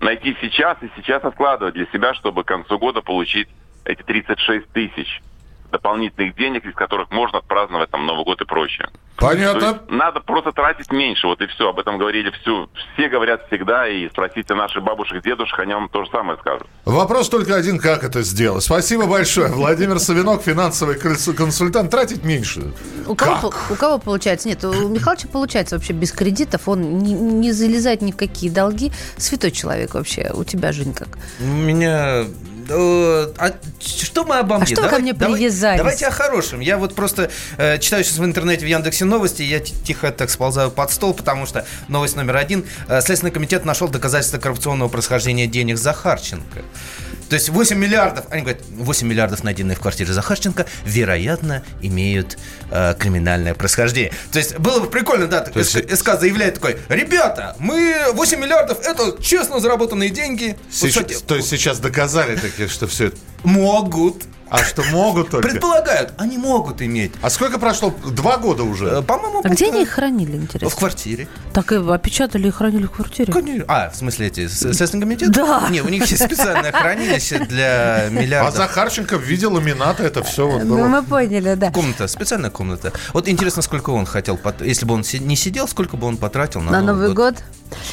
Найти 0.00 0.36
сейчас 0.40 0.76
и 0.82 0.90
сейчас 0.96 1.24
откладывать 1.24 1.74
для 1.74 1.86
себя, 1.86 2.12
чтобы 2.14 2.44
к 2.44 2.48
концу 2.48 2.78
года 2.78 3.02
получить 3.02 3.48
эти 3.84 4.02
36 4.02 4.68
тысяч 4.72 5.22
дополнительных 5.76 6.34
денег, 6.36 6.64
из 6.64 6.74
которых 6.74 7.10
можно 7.10 7.38
отпраздновать 7.38 7.90
там 7.90 8.06
Новый 8.06 8.24
год 8.24 8.40
и 8.40 8.44
прочее. 8.44 8.88
Понятно. 9.16 9.80
надо 9.88 10.20
просто 10.20 10.52
тратить 10.52 10.92
меньше, 10.92 11.26
вот 11.26 11.40
и 11.40 11.46
все. 11.46 11.70
Об 11.70 11.78
этом 11.78 11.96
говорили 11.96 12.30
всю. 12.30 12.68
Все 12.94 13.08
говорят 13.08 13.46
всегда, 13.46 13.88
и 13.88 14.08
спросите 14.10 14.54
наших 14.54 14.82
бабушек, 14.82 15.22
дедушек, 15.22 15.58
они 15.58 15.72
вам 15.72 15.88
то 15.88 16.04
же 16.04 16.10
самое 16.10 16.38
скажут. 16.38 16.66
Вопрос 16.84 17.28
только 17.28 17.56
один, 17.56 17.78
как 17.78 18.04
это 18.04 18.22
сделать. 18.22 18.62
Спасибо 18.62 19.06
большое. 19.06 19.48
Владимир 19.48 19.98
Савинок, 19.98 20.42
финансовый 20.42 20.98
консультант. 20.98 21.90
Тратить 21.90 22.24
меньше. 22.24 22.74
У 23.06 23.14
кого, 23.14 23.52
у 23.70 23.74
кого 23.74 23.98
получается? 23.98 24.48
Нет, 24.48 24.62
у 24.64 24.88
Михалыча 24.88 25.28
получается 25.28 25.76
вообще 25.76 25.92
без 25.94 26.12
кредитов. 26.12 26.68
Он 26.68 26.98
не, 26.98 27.14
не 27.14 27.52
залезает 27.52 28.02
ни 28.02 28.12
в 28.12 28.16
какие 28.16 28.50
долги. 28.50 28.92
Святой 29.16 29.50
человек 29.50 29.94
вообще. 29.94 30.30
У 30.34 30.44
тебя, 30.44 30.72
Жень, 30.72 30.92
как? 30.92 31.08
У 31.40 31.44
меня 31.44 32.24
а 32.70 33.52
что 33.80 34.24
мы 34.24 34.38
обо 34.38 34.56
мне? 34.56 34.64
А 34.64 34.66
что 34.66 34.76
давай, 34.76 34.90
ко 34.90 34.98
мне 34.98 35.14
привязались? 35.14 35.78
Давайте 35.78 36.06
о 36.06 36.10
хорошем. 36.10 36.60
Я 36.60 36.78
вот 36.78 36.94
просто 36.94 37.30
э, 37.58 37.78
читаю 37.78 38.04
сейчас 38.04 38.18
в 38.18 38.24
интернете 38.24 38.64
в 38.64 38.68
Яндексе 38.68 39.04
новости, 39.04 39.42
я 39.42 39.60
тихо 39.60 40.10
так 40.12 40.30
сползаю 40.30 40.70
под 40.70 40.90
стол, 40.90 41.14
потому 41.14 41.46
что 41.46 41.66
новость 41.88 42.16
номер 42.16 42.36
один. 42.36 42.64
Э, 42.88 43.00
Следственный 43.00 43.32
комитет 43.32 43.64
нашел 43.64 43.88
доказательства 43.88 44.38
коррупционного 44.38 44.88
происхождения 44.88 45.46
денег 45.46 45.78
Захарченко. 45.78 46.62
То 47.28 47.34
есть 47.34 47.48
8 47.48 47.76
миллиардов, 47.76 48.26
они 48.30 48.42
говорят, 48.42 48.62
8 48.70 49.06
миллиардов, 49.06 49.42
найденные 49.42 49.76
в 49.76 49.80
квартире 49.80 50.12
Захарченко, 50.12 50.66
вероятно, 50.84 51.62
имеют 51.82 52.38
э, 52.70 52.94
криминальное 52.98 53.54
происхождение. 53.54 54.12
То 54.32 54.38
есть 54.38 54.58
было 54.58 54.80
бы 54.80 54.88
прикольно, 54.88 55.26
да, 55.26 55.40
То 55.40 55.58
есть... 55.58 55.76
СК 55.96 56.18
заявляет 56.18 56.54
такой, 56.54 56.76
ребята, 56.88 57.56
мы 57.58 58.06
8 58.12 58.40
миллиардов, 58.40 58.80
это 58.84 59.20
честно 59.22 59.60
заработанные 59.60 60.10
деньги. 60.10 60.56
Сейчас, 60.70 60.96
вот, 60.96 61.04
кстати, 61.04 61.24
то 61.24 61.36
есть 61.36 61.48
сейчас 61.48 61.78
доказали 61.78 62.36
таки, 62.36 62.66
что 62.68 62.86
все 62.86 63.06
это... 63.06 63.16
Могут. 63.44 64.24
А 64.48 64.58
что 64.58 64.82
могут 64.84 65.30
только? 65.30 65.48
Предполагают, 65.48 66.12
они 66.18 66.38
могут 66.38 66.80
иметь. 66.80 67.12
А 67.20 67.30
сколько 67.30 67.58
прошло? 67.58 67.92
Два 68.04 68.36
года 68.36 68.62
уже? 68.62 68.86
Э, 68.86 69.02
по-моему, 69.02 69.40
а 69.42 69.48
где 69.48 69.66
они 69.66 69.82
их 69.82 69.90
хранили, 69.90 70.36
интересно? 70.36 70.68
В 70.68 70.76
квартире. 70.76 71.28
Так 71.52 71.72
и 71.72 71.76
опечатали 71.76 72.48
и 72.48 72.50
хранили 72.50 72.84
в 72.84 72.92
квартире? 72.92 73.32
Конечно. 73.32 73.64
А, 73.68 73.90
в 73.90 73.96
смысле 73.96 74.28
эти, 74.28 74.46
Следственный 74.46 75.02
комитет? 75.02 75.30
Да. 75.32 75.66
Не, 75.70 75.80
у 75.80 75.88
них 75.88 76.06
есть 76.06 76.22
специальное 76.24 76.72
хранилище 76.72 77.40
для 77.40 78.08
миллиардов. 78.10 78.54
А 78.54 78.56
Захарченко 78.56 79.16
видел 79.16 79.54
ламинаты, 79.54 80.04
это 80.04 80.22
все 80.22 80.46
вот 80.48 80.62
было. 80.62 80.78
Ну, 80.78 80.88
мы 80.88 81.02
поняли, 81.02 81.54
да. 81.54 81.72
Комната, 81.72 82.06
специальная 82.06 82.50
комната. 82.50 82.92
Вот 83.12 83.28
интересно, 83.28 83.62
сколько 83.62 83.90
он 83.90 84.06
хотел, 84.06 84.38
если 84.60 84.86
бы 84.86 84.94
он 84.94 85.04
не 85.20 85.36
сидел, 85.36 85.66
сколько 85.66 85.96
бы 85.96 86.06
он 86.06 86.16
потратил 86.16 86.60
на, 86.60 86.70
на 86.70 86.82
Новый 86.82 87.08
год? 87.08 87.16
год? 87.16 87.42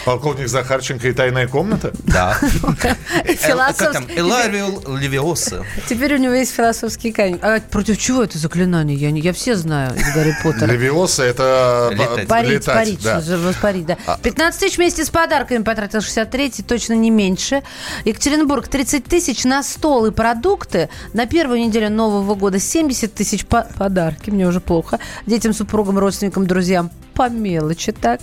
Полковник 0.06 0.48
Захарченко 0.48 1.08
и 1.08 1.14
тайная 1.14 1.48
комната? 1.48 1.92
Да. 2.04 2.34
Философский. 3.26 4.20
Эларио 4.20 4.98
Левиоса. 4.98 5.66
Теперь 5.90 6.16
у 6.16 6.18
него 6.18 6.43
есть 6.44 6.54
философский 6.54 7.12
камень. 7.12 7.40
А 7.42 7.60
против 7.60 7.98
чего 7.98 8.24
это 8.24 8.38
заклинание? 8.38 8.98
Я, 8.98 9.10
я 9.10 9.34
все 9.34 9.56
знаю 9.56 9.96
из 9.96 10.14
Гарри 10.14 10.36
Поттера. 10.44 10.72
Левиоса 10.72 11.24
это 11.24 11.90
летать. 11.92 12.28
Парить, 12.28 12.52
летать, 12.52 12.76
парить, 12.76 13.04
да. 13.04 13.22
воспарить, 13.38 13.86
да. 13.86 13.98
15 14.22 14.38
а. 14.38 14.66
тысяч 14.66 14.78
вместе 14.78 15.04
с 15.06 15.10
подарками 15.10 15.64
потратил 15.64 16.02
63 16.02 16.64
точно 16.68 16.94
не 16.94 17.10
меньше. 17.10 17.64
Екатеринбург 18.06 18.68
30 18.68 19.06
тысяч 19.06 19.44
на 19.46 19.64
стол 19.64 20.06
и 20.06 20.12
продукты. 20.12 20.90
На 21.14 21.26
первую 21.26 21.60
неделю 21.60 21.90
Нового 21.90 22.36
года 22.36 22.60
70 22.60 23.14
тысяч 23.14 23.46
по 23.46 23.68
подарки. 23.78 24.30
Мне 24.30 24.48
уже 24.48 24.60
плохо. 24.60 25.00
Детям, 25.26 25.54
супругам, 25.54 25.98
родственникам, 25.98 26.46
друзьям 26.46 26.92
по 27.14 27.30
мелочи 27.30 27.92
так. 27.92 28.20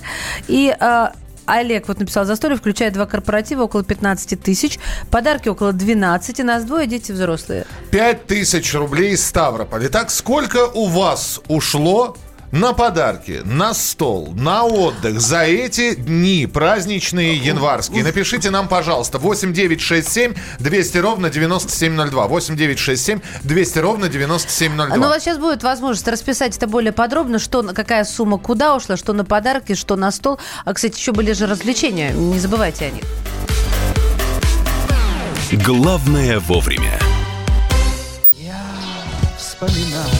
И 0.48 0.74
а, 0.78 1.12
Олег 1.51 1.89
вот 1.89 1.99
написал 1.99 2.25
за 2.25 2.35
историю, 2.35 2.59
включая 2.59 2.91
два 2.91 3.07
корпоратива, 3.07 3.65
около 3.65 3.83
15 3.83 4.41
тысяч. 4.41 4.79
Подарки 5.11 5.49
около 5.49 5.73
12. 5.73 6.39
Нас 6.45 6.65
двое, 6.65 6.87
дети 6.87 7.13
взрослые. 7.13 7.67
5 7.91 8.27
тысяч 8.27 8.73
рублей 8.75 9.13
из 9.13 9.27
Ставрополя. 9.27 9.87
Итак, 9.89 10.11
сколько 10.11 10.67
у 10.67 10.87
вас 10.87 11.41
ушло 11.49 12.17
на 12.53 12.73
подарки, 12.73 13.43
на 13.45 13.75
стол, 13.75 14.33
на 14.35 14.65
отдых 14.65 15.21
за 15.21 15.43
эти 15.43 15.95
дни 15.95 16.47
праздничные 16.47 17.37
январские. 17.37 18.03
Напишите 18.03 18.51
нам, 18.51 18.69
пожалуйста, 18.69 19.19
8967 19.19 20.35
200 20.59 20.99
ровно 20.99 21.31
9702. 21.31 22.27
8967 22.27 23.21
200 23.45 23.79
ровно 23.79 24.09
9702. 24.09 24.97
Ну, 24.97 25.07
у 25.07 25.09
вас 25.09 25.23
сейчас 25.23 25.39
будет 25.39 25.63
возможность 25.63 26.09
расписать 26.09 26.57
это 26.57 26.67
более 26.67 26.93
подробно, 26.93 27.39
что, 27.39 27.63
какая 27.63 28.05
сумма 28.05 28.39
куда 28.39 28.75
ушла, 28.75 28.97
что 28.97 29.13
на 29.13 29.25
подарки, 29.25 29.75
что 29.75 29.97
на 29.97 30.11
стол. 30.11 30.39
А, 30.65 30.75
кстати, 30.75 30.99
еще 30.99 31.13
были 31.13 31.33
же 31.33 31.47
развлечения, 31.47 32.13
не 32.13 32.39
забывайте 32.39 32.87
о 32.87 32.91
них. 32.91 33.05
Главное 35.65 36.39
вовремя. 36.39 36.99
Я 38.39 38.63
вспоминаю 39.37 40.19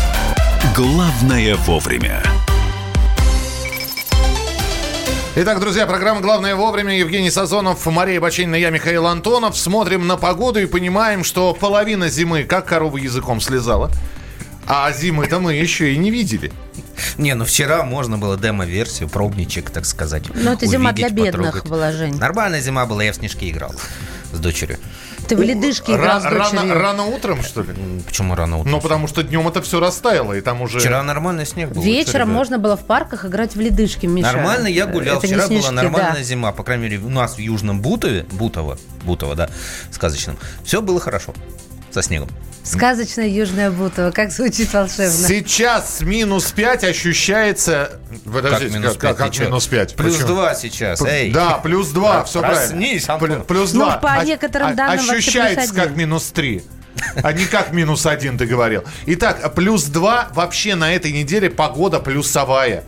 Главное 0.75 1.55
вовремя. 1.55 2.23
Итак, 5.35 5.59
друзья, 5.59 5.87
программа 5.87 6.21
«Главное 6.21 6.55
вовремя». 6.55 6.95
Евгений 6.97 7.31
Сазонов, 7.31 7.83
Мария 7.87 8.21
Бачинина, 8.21 8.55
я 8.55 8.69
Михаил 8.69 9.07
Антонов. 9.07 9.57
Смотрим 9.57 10.05
на 10.05 10.17
погоду 10.17 10.59
и 10.59 10.67
понимаем, 10.67 11.23
что 11.23 11.53
половина 11.55 12.09
зимы 12.09 12.43
как 12.43 12.67
корова 12.67 12.97
языком 12.97 13.41
слезала. 13.41 13.89
А 14.67 14.89
зимы-то 14.91 15.39
мы 15.39 15.55
еще 15.55 15.93
и 15.93 15.97
не 15.97 16.11
видели. 16.11 16.53
Не, 17.17 17.33
ну 17.33 17.43
вчера 17.43 17.83
можно 17.83 18.19
было 18.19 18.37
демо-версию, 18.37 19.09
пробничек, 19.09 19.71
так 19.71 19.85
сказать. 19.85 20.23
Ну, 20.33 20.53
это 20.53 20.67
зима 20.67 20.91
для 20.91 21.07
увидеть, 21.07 21.25
бедных 21.25 21.53
потрогать. 21.53 21.69
была, 21.69 21.91
Жень. 21.91 22.17
Нормальная 22.17 22.61
зима 22.61 22.85
была, 22.85 23.03
я 23.03 23.11
в 23.11 23.15
снежки 23.15 23.49
играл 23.49 23.73
с 24.31 24.37
дочерью. 24.37 24.77
Ты 25.31 25.37
в 25.37 25.41
ледышки 25.41 25.91
играл 25.91 26.19
с 26.19 26.23
дочерью. 26.23 26.77
рано 26.77 27.05
утром, 27.05 27.41
что 27.41 27.61
ли? 27.61 27.69
Почему 28.05 28.35
рано 28.35 28.57
утром? 28.57 28.73
Ну, 28.73 28.81
потому 28.81 29.07
что 29.07 29.23
днем 29.23 29.47
это 29.47 29.61
все 29.61 29.79
растаяло, 29.79 30.33
и 30.33 30.41
там 30.41 30.61
уже... 30.61 30.79
Вчера 30.79 31.01
нормальный 31.03 31.45
снег 31.45 31.69
был. 31.69 31.81
Вечером 31.81 32.29
можно 32.29 32.59
было 32.59 32.75
в 32.75 32.85
парках 32.85 33.23
играть 33.23 33.55
в 33.55 33.61
ледышки, 33.61 34.07
Миша. 34.07 34.33
Нормально 34.33 34.67
я 34.67 34.85
гулял. 34.87 35.19
Это 35.19 35.27
не 35.27 35.33
Вчера 35.35 35.47
снежки, 35.47 35.69
была 35.69 35.71
нормальная 35.71 36.15
да. 36.15 36.23
зима. 36.23 36.51
По 36.51 36.63
крайней 36.63 36.83
мере, 36.83 36.97
у 36.97 37.07
нас 37.07 37.35
в 37.35 37.39
Южном 37.39 37.81
Бутове, 37.81 38.25
Бутово, 38.33 38.77
Бутово, 39.05 39.35
да, 39.35 39.49
сказочном, 39.89 40.37
все 40.65 40.81
было 40.81 40.99
хорошо 40.99 41.33
со 41.93 42.01
снегом. 42.01 42.29
Сказочная 42.63 43.27
Южная 43.27 43.71
Бутова. 43.71 44.11
Как 44.11 44.31
звучит 44.31 44.71
волшебно. 44.71 45.09
Сейчас 45.11 46.01
минус 46.01 46.51
5 46.51 46.83
ощущается... 46.83 47.99
Подождите, 48.31 48.75
минус 48.75 48.93
как, 48.93 49.01
как- 49.01 49.09
пять? 49.09 49.17
как 49.17 49.31
Ты 49.31 49.37
чё? 49.37 49.43
минус 49.45 49.67
5? 49.67 49.95
Плюс 49.95 50.17
два 50.19 50.53
сейчас, 50.53 51.01
эй. 51.01 51.31
Да, 51.31 51.53
плюс 51.57 51.89
2, 51.89 52.23
все 52.25 52.39
Проснись, 52.41 53.05
правильно. 53.05 53.35
Антон. 53.35 53.41
Плю- 53.41 53.45
Плюс 53.45 53.73
Ну, 53.73 53.85
2. 53.85 53.97
по 53.97 54.23
некоторым 54.23 54.75
данным 54.75 55.09
Ощущается 55.09 55.73
как 55.73 55.95
минус 55.95 56.25
3. 56.31 56.63
А 57.23 57.33
не 57.33 57.45
как 57.45 57.71
минус 57.73 58.05
1, 58.05 58.37
ты 58.37 58.45
говорил. 58.45 58.83
Итак, 59.07 59.53
плюс 59.55 59.85
2 59.85 60.29
вообще 60.35 60.75
на 60.75 60.93
этой 60.93 61.11
неделе 61.11 61.49
погода 61.49 61.99
плюсовая. 61.99 62.83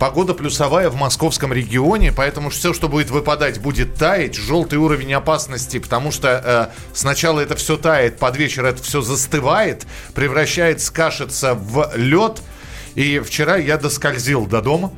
Погода 0.00 0.32
плюсовая 0.32 0.88
в 0.88 0.96
московском 0.96 1.52
регионе, 1.52 2.10
поэтому 2.10 2.48
все, 2.48 2.72
что 2.72 2.88
будет 2.88 3.10
выпадать, 3.10 3.60
будет 3.60 3.96
таять. 3.96 4.34
Желтый 4.34 4.78
уровень 4.78 5.12
опасности, 5.12 5.78
потому 5.78 6.10
что 6.10 6.70
э, 6.72 6.94
сначала 6.94 7.40
это 7.40 7.54
все 7.54 7.76
тает, 7.76 8.18
под 8.18 8.34
вечер 8.34 8.64
это 8.64 8.82
все 8.82 9.02
застывает, 9.02 9.86
превращается, 10.14 10.90
кашется 10.90 11.52
в 11.52 11.92
лед. 11.96 12.40
И 12.94 13.18
вчера 13.18 13.56
я 13.56 13.76
доскользил 13.76 14.46
до 14.46 14.62
дома. 14.62 14.90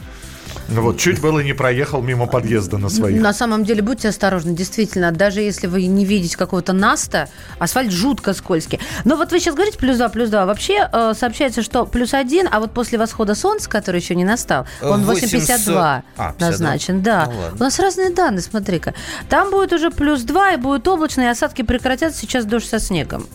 Вот, 0.69 0.99
чуть 0.99 1.21
было 1.21 1.41
не 1.41 1.53
проехал 1.53 2.03
мимо 2.03 2.27
подъезда 2.27 2.79
на 2.79 2.89
своих. 2.89 3.21
На 3.21 3.33
самом 3.33 3.65
деле, 3.65 3.83
будьте 3.83 4.09
осторожны, 4.09 4.55
действительно, 4.55 5.13
даже 5.13 5.41
если 5.41 5.67
вы 5.67 5.87
не 5.87 6.05
видите 6.05 6.37
какого-то 6.37 6.73
наста, 6.73 7.29
асфальт 7.59 7.91
жутко 7.93 8.33
скользкий. 8.35 8.81
Но 9.05 9.17
вот 9.17 9.33
вы 9.33 9.41
сейчас 9.41 9.55
говорите 9.55 9.79
плюс 9.79 9.97
2, 9.99 10.09
плюс 10.09 10.31
2. 10.31 10.47
Вообще 10.47 10.89
э, 10.91 11.13
сообщается, 11.19 11.63
что 11.63 11.85
плюс 11.85 12.15
1, 12.15 12.49
а 12.51 12.61
вот 12.61 12.73
после 12.73 12.99
восхода 12.99 13.35
солнца, 13.35 13.69
который 13.69 14.01
еще 14.01 14.15
не 14.15 14.25
настал, 14.25 14.67
он 14.83 15.05
800. 15.05 15.41
8,52 15.43 16.03
А, 16.17 16.33
52. 16.33 16.49
назначен. 16.49 17.03
Да. 17.03 17.27
Ну. 17.27 17.57
У 17.59 17.63
нас 17.63 17.79
разные 17.79 18.11
данные, 18.11 18.43
смотри-ка. 18.43 18.95
Там 19.29 19.51
будет 19.51 19.73
уже 19.73 19.91
плюс 19.91 20.23
2, 20.23 20.53
и 20.53 20.57
будет 20.57 20.87
облачно, 20.89 21.23
и 21.23 21.27
осадки 21.27 21.63
прекратятся. 21.63 22.21
Сейчас 22.21 22.45
дождь 22.45 22.69
со 22.69 22.79
снегом. 22.79 23.27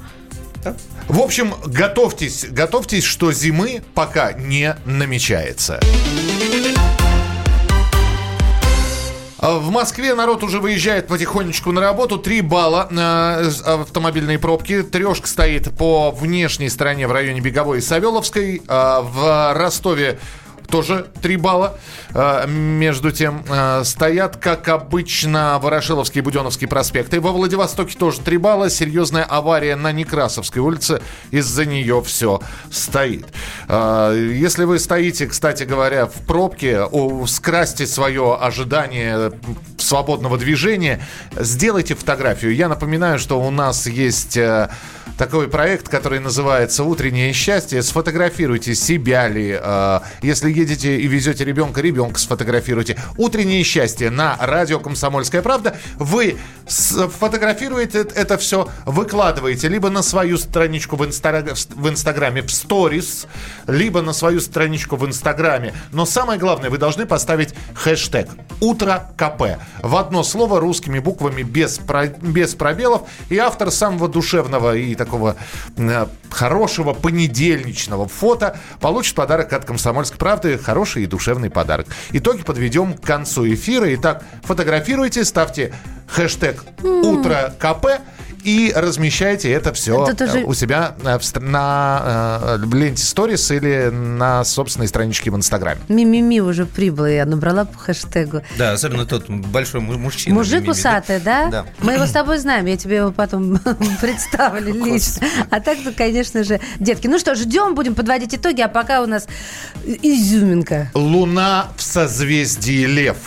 В 1.08 1.22
общем, 1.22 1.54
готовьтесь, 1.66 2.46
готовьтесь, 2.50 3.04
что 3.04 3.32
зимы 3.32 3.82
пока 3.94 4.34
не 4.34 4.76
намечается. 4.86 5.80
А 9.40 9.60
В 9.60 9.70
Москве 9.70 10.16
народ 10.16 10.44
уже 10.44 10.60
выезжает 10.60 11.08
потихонечку 11.08 11.72
на 11.72 11.80
работу. 11.80 12.18
Три 12.18 12.42
балла 12.42 12.88
э, 12.90 13.52
автомобильные 13.66 14.40
пробки. 14.40 14.82
Трешка 14.82 15.28
стоит 15.28 15.76
по 15.78 16.12
внешней 16.12 16.70
стороне 16.70 17.08
в 17.08 17.12
районе 17.12 17.40
Беговой 17.40 17.78
и 17.80 17.82
Савеловской. 17.82 18.64
А 18.68 19.02
В 19.02 19.54
Ростове 19.54 20.20
тоже 20.70 21.08
3 21.22 21.38
балла. 21.38 21.78
Э, 22.14 22.46
Между 22.48 23.12
тем, 23.12 23.44
э, 23.50 23.84
стоят, 23.84 24.38
как 24.38 24.68
обычно, 24.68 25.60
Ворошиловский 25.62 26.20
и 26.20 26.22
Буденовский 26.24 26.68
проспекты. 26.68 27.20
Во 27.22 27.32
Владивостоке 27.32 27.98
тоже 27.98 28.20
3 28.22 28.38
балла. 28.38 28.70
Серьезная 28.70 29.24
авария 29.24 29.76
на 29.76 29.92
Некрасовской 29.92 30.62
улице. 30.62 31.02
Из-за 31.32 31.66
нее 31.66 32.02
все 32.04 32.42
стоит. 32.72 33.26
Э, 33.68 34.14
Если 34.34 34.66
вы 34.66 34.80
стоите, 34.80 35.28
кстати 35.28 35.64
говоря, 35.64 36.06
в 36.06 36.26
пробке, 36.26 36.88
скрасьте 37.28 37.86
свое 37.88 38.36
ожидание 38.36 39.32
свободного 39.88 40.38
движения, 40.38 41.02
сделайте 41.38 41.96
фотографию. 41.96 42.54
Я 42.54 42.68
напоминаю, 42.68 43.20
что 43.20 43.42
у 43.42 43.50
нас 43.52 43.88
есть 43.88 44.36
э, 44.38 44.70
такой 45.18 45.48
проект, 45.48 45.88
который 45.88 46.20
называется 46.20 46.84
«Утреннее 46.84 47.32
счастье». 47.34 47.82
Сфотографируйте 47.82 48.76
себя 48.76 49.28
ли. 49.28 49.58
э, 49.60 50.00
Если 50.22 50.52
едете 50.52 50.98
и 50.98 51.08
везете 51.08 51.46
ребенка, 51.46 51.82
ребенка 51.82 52.20
сфотографируйте. 52.20 52.98
«Утреннее 53.18 53.64
счастье» 53.64 54.10
на 54.10 54.36
радио 54.40 54.80
«Комсомольская 54.80 55.42
правда». 55.42 55.78
Вы 55.96 56.38
фотографируете 56.68 58.00
это 58.16 58.38
все, 58.38 58.70
выкладываете 58.86 59.70
либо 59.70 59.90
на 59.90 60.02
свою 60.02 60.38
страничку 60.38 60.96
в, 60.98 61.04
инстагра- 61.04 61.56
в 61.76 61.90
Инстаграме 61.90 62.42
в 62.42 62.52
сторис, 62.52 63.28
либо 63.68 64.02
на 64.02 64.14
свою 64.14 64.42
страничку 64.42 64.98
в 64.98 65.06
Инстаграме. 65.06 65.74
Но 65.92 66.06
самое 66.06 66.40
главное, 66.40 66.70
вы 66.70 66.78
должны 66.78 67.06
поставить 67.06 67.54
хэштег 67.74 68.28
«Утро 68.60 69.12
КП». 69.18 69.60
В 69.82 69.96
одно 69.96 70.24
слово 70.24 70.60
русскими 70.60 71.00
буквами 71.00 71.44
без, 71.44 71.78
про- 71.78 72.08
без 72.08 72.56
пробелов. 72.56 73.04
И 73.30 73.38
автор 73.38 73.72
самого 73.72 74.08
душевного 74.08 74.76
и 74.76 74.96
такого 74.96 75.36
э, 75.78 76.08
хорошего 76.30 76.94
понедельничного 76.94 78.08
фото 78.08 78.58
получит 78.80 79.16
подарок 79.16 79.54
от 79.54 79.66
«Комсомольской 79.66 80.18
правды». 80.18 80.58
Хороший 80.58 81.04
и 81.04 81.06
душевный 81.06 81.50
подарок. 81.50 81.88
Итоги 82.12 82.44
подведем 82.44 82.94
к 82.94 83.02
концу 83.02 83.48
эфира. 83.54 83.94
Итак, 83.96 84.24
фотографируйте, 84.44 85.24
ставьте 85.26 85.74
хэштег 86.08 86.64
«Утро 86.84 87.54
КП» 87.60 88.02
и 88.44 88.72
размещайте 88.76 89.52
это 89.52 89.74
все 89.74 90.06
Это 90.08 90.26
тоже- 90.28 90.44
у 90.46 90.54
себя 90.54 90.96
э, 91.04 91.18
в 91.20 91.42
на 91.42 92.58
э, 92.62 92.76
ленте 92.76 93.04
сторис 93.04 93.52
или 93.52 93.90
на 93.92 94.44
собственной 94.44 94.88
страничке 94.88 95.32
в 95.32 95.36
Инстаграме. 95.36 95.82
Мимими 95.88 96.40
уже 96.40 96.66
прибыла, 96.66 97.10
я 97.10 97.26
набрала 97.26 97.66
по 97.66 97.78
хэштегу. 97.78 98.42
Да, 98.58 98.74
особенно 98.74 99.06
тот 99.06 99.30
большой 99.30 99.82
му- 99.82 99.98
мужчина. 99.98 100.36
Мужик 100.36 100.62
Мимими, 100.62 100.72
усатый, 100.72 101.20
да? 101.20 101.48
Да. 101.50 101.66
Мы 101.82 101.94
его 101.94 102.06
с 102.06 102.12
тобой 102.12 102.38
знаем, 102.40 102.66
я 102.66 102.78
тебе 102.78 102.98
его 102.98 103.12
потом 103.12 103.58
представлю 104.02 104.74
лично. 104.86 105.28
А 105.50 105.60
так-то, 105.60 105.92
конечно 105.92 106.44
же, 106.44 106.60
детки. 106.80 107.08
Ну 107.08 107.20
что, 107.20 107.36
ждем, 107.36 107.76
будем 107.76 107.96
подводить 107.96 108.34
итоги, 108.36 108.62
а 108.62 108.68
пока 108.68 109.02
у 109.02 109.06
нас 109.06 109.28
изюминка. 110.02 110.90
Луна 110.94 111.68
в 111.76 111.82
созвездии 111.84 112.86
Лев. 112.86 113.18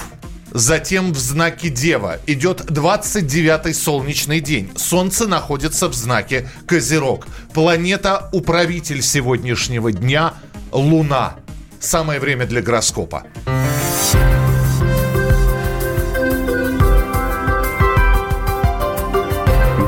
Затем 0.53 1.13
в 1.13 1.19
знаке 1.19 1.69
Дева 1.71 2.19
идет 2.27 2.63
29-й 2.63 3.75
солнечный 3.75 4.41
день. 4.41 4.71
Солнце 4.77 5.27
находится 5.29 5.89
в 5.89 5.95
знаке 5.95 6.49
Козерог. 6.67 7.27
Планета-управитель 7.55 9.03
сегодняшнего 9.03 9.93
дня– 9.93 10.35
Луна. 10.73 11.37
Самое 11.81 12.21
время 12.21 12.47
для 12.47 12.63
гороскопа. 12.63 13.25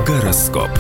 Гороскоп. 0.07 0.71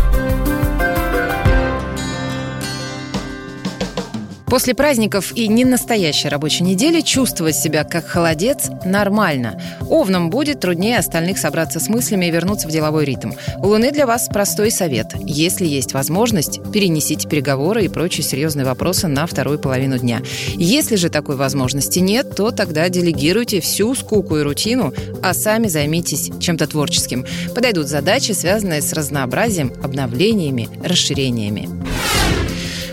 После 4.53 4.75
праздников 4.75 5.33
и 5.35 5.49
ненастоящей 5.49 6.29
рабочей 6.29 6.62
недели 6.65 7.01
чувствовать 7.01 7.57
себя 7.57 7.85
как 7.85 8.05
холодец 8.05 8.69
нормально. 8.85 9.59
Овнам 9.88 10.29
будет 10.29 10.61
труднее 10.61 10.99
остальных 10.99 11.38
собраться 11.38 11.81
с 11.81 11.88
мыслями 11.88 12.27
и 12.27 12.31
вернуться 12.31 12.69
в 12.69 12.71
деловой 12.71 13.07
ритм. 13.07 13.31
У 13.62 13.69
Луны 13.69 13.93
для 13.93 14.07
вас 14.07 14.29
простой 14.29 14.71
совет. 14.71 15.15
Если 15.25 15.65
есть 15.65 15.95
возможность, 15.95 16.61
перенесите 16.71 17.27
переговоры 17.27 17.87
и 17.87 17.88
прочие 17.88 18.25
серьезные 18.25 18.67
вопросы 18.67 19.09
на 19.09 19.25
вторую 19.25 19.59
половину 19.59 19.97
дня. 19.97 20.21
Если 20.49 20.97
же 20.97 21.09
такой 21.09 21.37
возможности 21.37 22.01
нет, 22.01 22.37
то 22.37 22.51
тогда 22.51 22.91
делегируйте 22.91 23.62
всю 23.62 23.95
скуку 23.95 24.37
и 24.37 24.43
рутину, 24.43 24.93
а 25.23 25.33
сами 25.33 25.69
займитесь 25.69 26.31
чем-то 26.41 26.67
творческим. 26.67 27.25
Подойдут 27.55 27.88
задачи, 27.88 28.33
связанные 28.33 28.83
с 28.83 28.93
разнообразием, 28.93 29.73
обновлениями, 29.83 30.69
расширениями. 30.85 31.71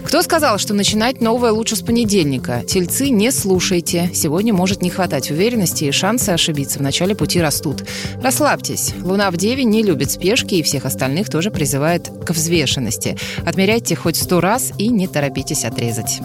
Кто 0.04 0.22
сказал, 0.22 0.58
что 0.58 0.74
начинать 0.74 1.22
новое 1.22 1.52
лучше 1.52 1.76
с 1.76 1.82
понедельника? 1.82 2.64
Тельцы, 2.68 3.10
не 3.10 3.32
слушайте. 3.32 4.10
Сегодня 4.14 4.54
может 4.54 4.82
не 4.82 4.90
хватать 4.90 5.30
уверенности, 5.30 5.86
и 5.86 5.92
шансы 5.92 6.30
ошибиться 6.30 6.80
в 6.80 6.82
начале 6.82 7.16
пути 7.16 7.42
растут. 7.42 7.84
Расслабьтесь. 8.22 8.94
Луна 9.02 9.30
в 9.32 9.38
Деве 9.38 9.64
не 9.64 9.84
любит 9.84 10.12
спешки, 10.12 10.56
и 10.56 10.64
всех 10.64 10.86
остальных 10.86 11.30
тоже 11.30 11.52
призывает 11.52 12.10
к 12.26 12.32
взвешенности. 12.32 13.18
Отмеряйте 13.46 13.96
хоть 13.96 14.16
сто 14.16 14.40
раз 14.42 14.72
и 14.78 14.88
не 14.88 15.08
торопитесь 15.08 15.66
отрезать. 15.66 16.22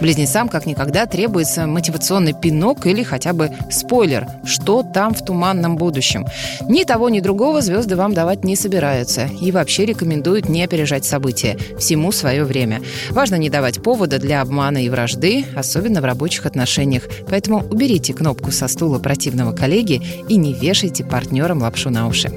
Близнецам 0.00 0.48
как 0.48 0.66
никогда 0.66 1.06
требуется 1.06 1.66
мотивационный 1.66 2.32
пинок 2.32 2.86
или 2.86 3.02
хотя 3.02 3.32
бы 3.32 3.50
спойлер, 3.70 4.28
что 4.44 4.82
там 4.82 5.12
в 5.12 5.24
туманном 5.24 5.76
будущем. 5.76 6.26
Ни 6.68 6.84
того, 6.84 7.08
ни 7.08 7.20
другого 7.20 7.60
звезды 7.62 7.96
вам 7.96 8.14
давать 8.14 8.44
не 8.44 8.54
собираются 8.54 9.28
и 9.40 9.50
вообще 9.50 9.86
рекомендуют 9.86 10.48
не 10.48 10.62
опережать 10.62 11.04
события. 11.04 11.56
Всему 11.78 12.12
свое 12.12 12.44
время. 12.44 12.77
Важно 13.10 13.36
не 13.36 13.50
давать 13.50 13.82
повода 13.82 14.18
для 14.18 14.40
обмана 14.40 14.84
и 14.84 14.88
вражды, 14.88 15.44
особенно 15.54 16.00
в 16.00 16.04
рабочих 16.04 16.46
отношениях. 16.46 17.04
Поэтому 17.28 17.64
уберите 17.68 18.14
кнопку 18.14 18.50
со 18.50 18.68
стула 18.68 18.98
противного 18.98 19.52
коллеги 19.52 20.02
и 20.28 20.36
не 20.36 20.54
вешайте 20.54 21.04
партнерам 21.04 21.62
лапшу 21.62 21.90
на 21.90 22.08
уши. 22.08 22.30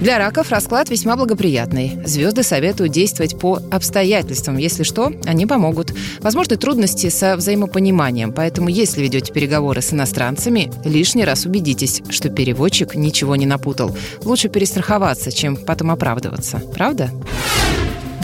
Для 0.00 0.18
раков 0.18 0.50
расклад 0.50 0.90
весьма 0.90 1.16
благоприятный. 1.16 1.98
Звезды 2.04 2.42
советуют 2.42 2.92
действовать 2.92 3.38
по 3.38 3.60
обстоятельствам. 3.70 4.58
Если 4.58 4.82
что, 4.82 5.10
они 5.24 5.46
помогут. 5.46 5.94
Возможны 6.20 6.56
трудности 6.56 7.08
со 7.08 7.34
взаимопониманием, 7.34 8.32
поэтому 8.32 8.68
если 8.68 9.02
ведете 9.02 9.32
переговоры 9.32 9.80
с 9.80 9.94
иностранцами, 9.94 10.70
лишний 10.84 11.24
раз 11.24 11.46
убедитесь, 11.46 12.02
что 12.10 12.28
переводчик 12.28 12.94
ничего 12.94 13.36
не 13.36 13.46
напутал. 13.46 13.96
Лучше 14.22 14.50
перестраховаться, 14.50 15.32
чем 15.32 15.56
потом 15.56 15.90
оправдываться. 15.90 16.60
Правда? 16.74 17.10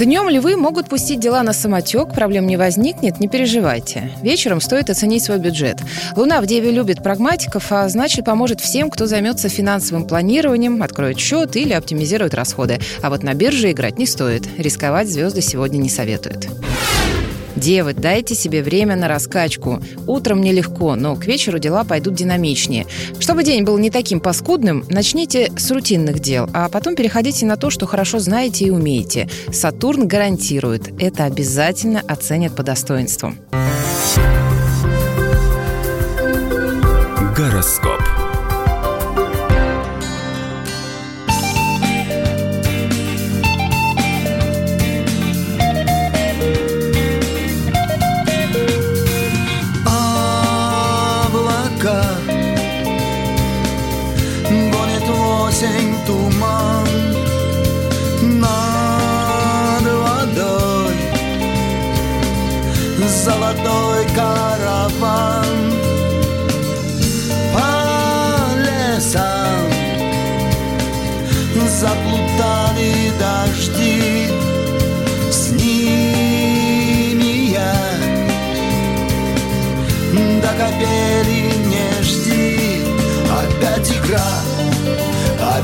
Днем 0.04 0.28
львы 0.28 0.56
могут 0.56 0.88
пустить 0.88 1.20
дела 1.20 1.44
на 1.44 1.52
самотек, 1.52 2.12
проблем 2.12 2.48
не 2.48 2.56
возникнет, 2.56 3.20
не 3.20 3.28
переживайте. 3.28 4.10
Вечером 4.20 4.60
стоит 4.60 4.90
оценить 4.90 5.22
свой 5.22 5.38
бюджет. 5.38 5.78
Луна 6.16 6.40
в 6.40 6.46
Деве 6.46 6.72
любит 6.72 7.04
прагматиков, 7.04 7.70
а 7.70 7.88
значит 7.88 8.24
поможет 8.24 8.60
всем, 8.60 8.90
кто 8.90 9.06
займется 9.06 9.48
финансовым 9.48 10.04
планированием, 10.04 10.82
откроет 10.82 11.20
счет 11.20 11.54
или 11.54 11.72
оптимизирует 11.72 12.34
расходы. 12.34 12.80
А 13.00 13.10
вот 13.10 13.22
на 13.22 13.34
бирже 13.34 13.70
играть 13.70 13.96
не 13.96 14.06
стоит. 14.06 14.42
Рисковать 14.58 15.08
звезды 15.08 15.40
сегодня 15.40 15.78
не 15.78 15.88
советуют. 15.88 16.48
Девы, 17.62 17.94
дайте 17.94 18.34
себе 18.34 18.60
время 18.60 18.96
на 18.96 19.06
раскачку. 19.06 19.80
Утром 20.08 20.40
нелегко, 20.40 20.96
но 20.96 21.14
к 21.14 21.26
вечеру 21.26 21.60
дела 21.60 21.84
пойдут 21.84 22.14
динамичнее. 22.14 22.88
Чтобы 23.20 23.44
день 23.44 23.62
был 23.62 23.78
не 23.78 23.88
таким 23.88 24.18
паскудным, 24.18 24.84
начните 24.88 25.52
с 25.56 25.70
рутинных 25.70 26.18
дел, 26.18 26.50
а 26.52 26.68
потом 26.68 26.96
переходите 26.96 27.46
на 27.46 27.56
то, 27.56 27.70
что 27.70 27.86
хорошо 27.86 28.18
знаете 28.18 28.64
и 28.64 28.70
умеете. 28.70 29.28
Сатурн 29.52 30.08
гарантирует, 30.08 30.92
это 31.00 31.24
обязательно 31.24 32.00
оценят 32.00 32.56
по 32.56 32.64
достоинству. 32.64 33.32
Гороскоп. 37.36 38.21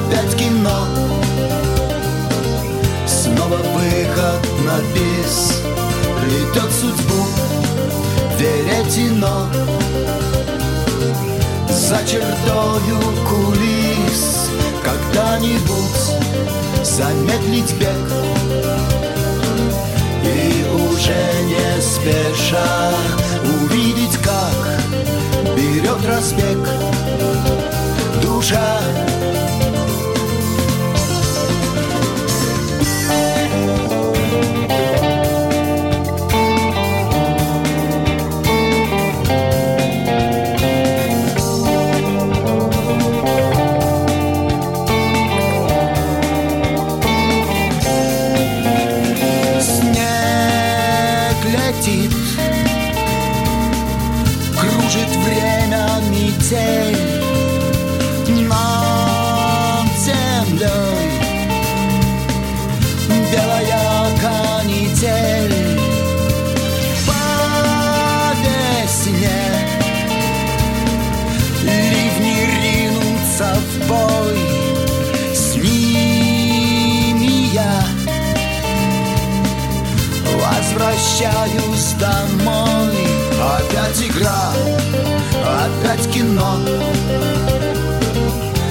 Опять 0.09 0.35
кино. 0.37 0.87
Снова 3.07 3.57
выход 3.57 4.42
на 4.64 4.79
бис. 4.94 5.62
Плетет 6.21 6.71
судьбу 6.73 7.27
веретено. 8.38 9.47
За 11.71 11.99
чертою 12.07 12.99
кулис. 13.29 14.51
Когда-нибудь 14.85 16.16
замедлить 16.83 17.75
бег. 17.79 18.09
И 20.25 20.66
уже 20.75 21.21
не 21.44 21.81
спеша 21.81 22.92
увидеть, 23.44 24.16
как 24.18 24.57
берет 25.57 26.05
разбег 26.07 26.59
душа. 28.23 28.81
Игра, 84.28 84.52
опять 85.64 86.04
кино. 86.12 86.58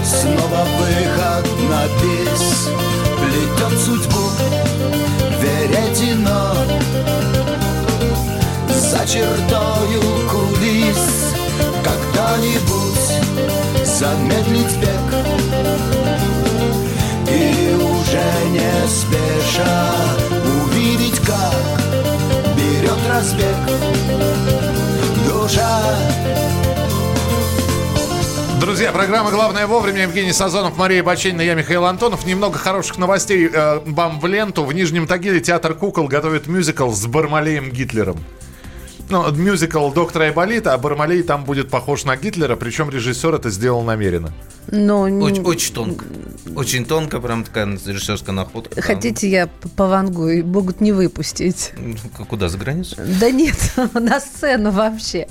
Снова 0.03 0.61
выход 0.77 1.47
на 1.69 1.81
бис. 2.01 2.45
Плетет 3.17 3.75
судьбу 3.79 4.25
веретено. 5.41 6.41
За 8.69 9.01
чертою 9.07 10.01
кулис. 10.29 11.03
Когда-нибудь 11.83 13.07
замедлить 13.85 14.77
бег. 14.77 15.07
И 17.29 17.75
уже 17.75 18.27
не 18.51 18.87
спеша 18.87 19.77
увидеть, 20.45 21.19
как 21.19 21.81
берет 22.55 23.01
разбег 23.09 23.76
Друзья, 28.77 28.91
программа 28.91 29.31
«Главное 29.31 29.65
вовремя». 29.65 30.03
Евгений 30.03 30.31
Сазонов, 30.31 30.77
Мария 30.77 31.01
Баченина, 31.01 31.41
я 31.41 31.55
Михаил 31.55 31.85
Антонов. 31.85 32.27
Немного 32.27 32.59
хороших 32.59 32.99
новостей 32.99 33.49
э, 33.51 33.79
вам 33.83 34.19
в 34.19 34.27
ленту. 34.27 34.63
В 34.65 34.71
Нижнем 34.71 35.07
Тагиле 35.07 35.39
театр 35.39 35.73
кукол 35.73 36.07
готовит 36.07 36.45
мюзикл 36.45 36.91
с 36.91 37.07
Бармалеем 37.07 37.71
Гитлером. 37.71 38.17
Ну, 39.09 39.31
мюзикл 39.31 39.89
«Доктор 39.91 40.23
Айболит», 40.23 40.67
а 40.67 40.77
Бармалей 40.77 41.23
там 41.23 41.45
будет 41.45 41.69
похож 41.69 42.03
на 42.03 42.17
Гитлера, 42.17 42.55
причем 42.55 42.89
режиссер 42.89 43.35
это 43.35 43.49
сделал 43.49 43.81
намеренно. 43.83 44.33
Но... 44.69 45.03
Очень, 45.03 45.43
очень 45.43 45.73
тонко. 45.73 46.05
Очень 46.55 46.85
тонко, 46.85 47.19
прям 47.21 47.43
такая 47.43 47.65
режиссерская 47.67 48.33
находка. 48.35 48.81
Хотите, 48.81 49.29
я 49.29 49.47
по 49.75 49.87
вангу 49.87 50.27
и 50.27 50.41
могут 50.41 50.81
не 50.81 50.91
выпустить? 50.91 51.71
Куда, 52.27 52.49
за 52.49 52.57
границу? 52.57 52.97
Да 53.19 53.29
нет, 53.31 53.55
на 53.93 54.19
сцену 54.19 54.71
вообще. 54.71 55.27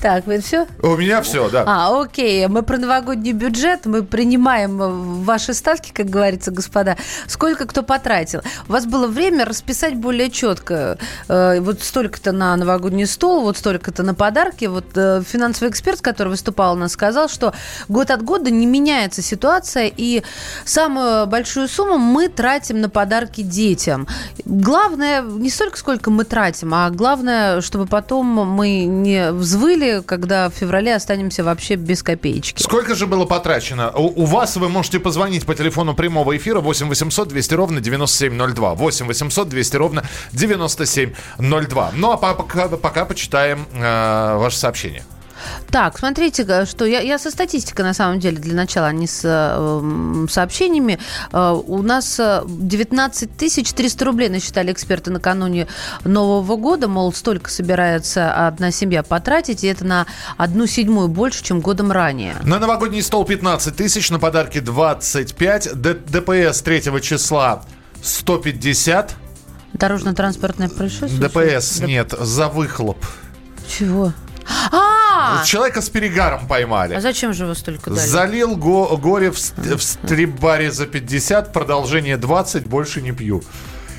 Так, 0.00 0.26
вы 0.26 0.40
все? 0.40 0.66
У 0.82 0.96
меня 0.96 1.22
все, 1.22 1.48
да. 1.50 1.64
А, 1.66 2.02
окей. 2.02 2.46
Мы 2.48 2.62
про 2.62 2.78
новогодний 2.78 3.32
бюджет, 3.32 3.86
мы 3.86 4.02
принимаем 4.02 4.82
э, 4.82 4.88
ваши 5.24 5.54
ставки, 5.54 5.92
как 5.92 6.06
говорится, 6.06 6.50
господа. 6.50 6.96
Сколько 7.26 7.66
кто 7.66 7.82
потратил? 7.82 8.40
У 8.68 8.72
вас 8.72 8.86
было 8.86 9.06
время 9.06 9.44
расписать 9.44 9.94
более 9.96 10.30
четко. 10.30 10.98
Э, 11.28 11.60
Вот 11.60 11.82
столько-то 11.82 12.32
на 12.32 12.56
новогодний 12.56 13.06
стол, 13.20 13.42
вот 13.42 13.58
столько-то 13.58 14.02
на 14.02 14.14
подарки. 14.14 14.64
Вот 14.64 14.96
э, 14.96 15.22
финансовый 15.26 15.68
эксперт, 15.68 16.00
который 16.00 16.30
выступал 16.30 16.72
у 16.72 16.76
нас, 16.76 16.92
сказал, 16.92 17.28
что 17.28 17.52
год 17.88 18.10
от 18.10 18.22
года 18.24 18.50
не 18.50 18.64
меняется 18.64 19.20
ситуация, 19.20 19.92
и 19.94 20.22
самую 20.64 21.26
большую 21.26 21.68
сумму 21.68 21.98
мы 21.98 22.28
тратим 22.28 22.80
на 22.80 22.88
подарки 22.88 23.42
детям. 23.42 24.08
Главное 24.46 25.20
не 25.20 25.50
столько, 25.50 25.76
сколько 25.76 26.10
мы 26.10 26.24
тратим, 26.24 26.72
а 26.72 26.88
главное, 26.88 27.60
чтобы 27.60 27.84
потом 27.84 28.24
мы 28.26 28.84
не 28.84 29.32
взвыли, 29.32 30.02
когда 30.06 30.48
в 30.48 30.54
феврале 30.54 30.94
останемся 30.94 31.44
вообще 31.44 31.74
без 31.74 32.02
копеечки. 32.02 32.62
Сколько 32.62 32.94
же 32.94 33.06
было 33.06 33.26
потрачено? 33.26 33.90
У, 33.90 34.22
у 34.22 34.24
вас 34.24 34.56
вы 34.56 34.70
можете 34.70 34.98
позвонить 34.98 35.44
по 35.44 35.54
телефону 35.54 35.94
прямого 35.94 36.34
эфира 36.38 36.60
8 36.60 36.88
800 36.88 37.28
200 37.28 37.54
ровно 37.54 37.80
9702. 37.82 38.74
8 38.76 39.06
800 39.06 39.48
200 39.50 39.76
ровно 39.76 40.04
9702. 40.32 41.90
Ну 41.96 42.12
а 42.12 42.16
по- 42.16 42.32
пока, 42.32 42.68
пока 42.68 43.09
почитаем 43.10 43.66
э, 43.74 44.36
ваше 44.36 44.56
сообщение. 44.56 45.02
Так, 45.70 45.98
смотрите, 45.98 46.64
что 46.64 46.84
я, 46.84 47.00
я 47.00 47.18
со 47.18 47.30
статистикой, 47.30 47.84
на 47.84 47.92
самом 47.92 48.20
деле, 48.20 48.36
для 48.36 48.54
начала, 48.54 48.86
а 48.86 48.92
не 48.92 49.08
с 49.08 49.22
э, 49.24 50.26
сообщениями. 50.30 51.00
Э, 51.32 51.60
у 51.66 51.82
нас 51.82 52.20
19 52.46 53.36
тысяч 53.36 53.72
300 53.72 54.04
рублей 54.04 54.28
насчитали 54.28 54.70
эксперты 54.70 55.10
накануне 55.10 55.66
Нового 56.04 56.56
года. 56.56 56.86
Мол, 56.86 57.12
столько 57.12 57.50
собирается 57.50 58.46
одна 58.46 58.70
семья 58.70 59.02
потратить, 59.02 59.64
и 59.64 59.66
это 59.66 59.84
на 59.84 60.06
одну 60.36 60.66
седьмую 60.66 61.08
больше, 61.08 61.42
чем 61.42 61.60
годом 61.60 61.90
ранее. 61.90 62.36
На 62.44 62.60
новогодний 62.60 63.02
стол 63.02 63.24
15 63.24 63.74
тысяч, 63.74 64.08
на 64.10 64.20
подарки 64.20 64.60
25. 64.60 65.74
Д- 65.74 65.94
ДПС 65.94 66.62
3 66.62 67.00
числа 67.00 67.64
150. 68.02 69.16
Дорожно-транспортное 69.72 70.68
происшествие? 70.68 71.20
ДПС 71.20 71.80
нет, 71.80 72.12
за 72.18 72.48
выхлоп. 72.48 73.04
Чего? 73.68 74.12
А! 74.72 75.44
Человека 75.44 75.80
с 75.80 75.88
перегаром 75.88 76.46
поймали. 76.48 76.94
А 76.94 77.00
зачем 77.00 77.32
же 77.32 77.44
его 77.44 77.54
столько 77.54 77.90
дали? 77.90 78.06
Залил 78.06 78.56
го- 78.56 78.96
горе 78.96 79.30
в, 79.30 79.38
ст- 79.38 79.56
в 79.58 79.80
стрип-баре 79.80 80.72
за 80.72 80.86
50, 80.86 81.52
продолжение 81.52 82.16
20, 82.16 82.66
больше 82.66 83.00
не 83.00 83.12
пью. 83.12 83.42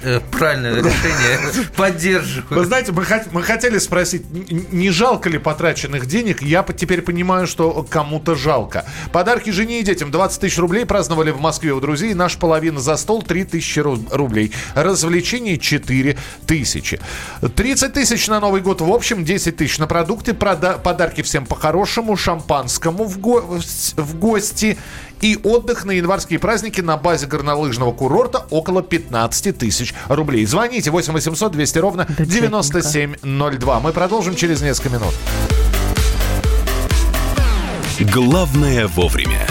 Э, 0.03 0.19
Правильное 0.31 0.75
решение. 0.75 1.65
Поддерживаю. 1.77 2.59
Вы 2.61 2.65
знаете, 2.65 2.91
мы, 2.91 3.05
мы 3.31 3.43
хотели 3.43 3.77
спросить, 3.77 4.23
не 4.71 4.89
жалко 4.89 5.29
ли 5.29 5.37
потраченных 5.37 6.05
денег? 6.07 6.41
Я 6.41 6.63
теперь 6.63 7.01
понимаю, 7.01 7.47
что 7.47 7.85
кому-то 7.89 8.35
жалко. 8.35 8.85
Подарки 9.11 9.49
жене 9.51 9.79
и 9.79 9.83
детям 9.83 10.11
20 10.11 10.41
тысяч 10.41 10.57
рублей 10.57 10.85
праздновали 10.85 11.31
в 11.31 11.39
Москве 11.39 11.71
у 11.73 11.79
друзей. 11.79 12.13
Наш 12.13 12.37
половина 12.37 12.79
за 12.79 12.97
стол 12.97 13.21
3 13.21 13.43
тысячи 13.45 13.79
ру- 13.79 14.03
рублей. 14.15 14.51
Развлечения 14.75 15.57
4 15.57 16.17
тысячи. 16.47 16.99
30 17.55 17.93
тысяч 17.93 18.27
на 18.27 18.39
Новый 18.39 18.61
год. 18.61 18.81
В 18.81 18.91
общем, 18.91 19.23
10 19.23 19.57
тысяч 19.57 19.77
на 19.77 19.87
продукты. 19.87 20.33
Прода- 20.33 20.77
подарки 20.81 21.21
всем 21.21 21.45
по-хорошему. 21.45 22.15
Шампанскому 22.17 23.05
в, 23.05 23.19
го- 23.19 23.59
в 23.97 24.15
гости. 24.17 24.77
И 25.21 25.39
отдых 25.43 25.85
на 25.85 25.91
январские 25.91 26.39
праздники 26.39 26.81
на 26.81 26.97
базе 26.97 27.27
горнолыжного 27.27 27.91
курорта 27.91 28.45
около 28.49 28.81
15 28.81 29.57
тысяч 29.57 29.93
рублей. 30.09 30.45
Звоните 30.45 30.89
8 30.91 31.13
800 31.13 31.51
200 31.51 31.77
ровно 31.79 32.07
9702. 32.17 33.79
Мы 33.79 33.93
продолжим 33.93 34.35
через 34.35 34.61
несколько 34.61 34.89
минут. 34.89 35.13
Главное 37.99 38.87
вовремя. 38.87 39.50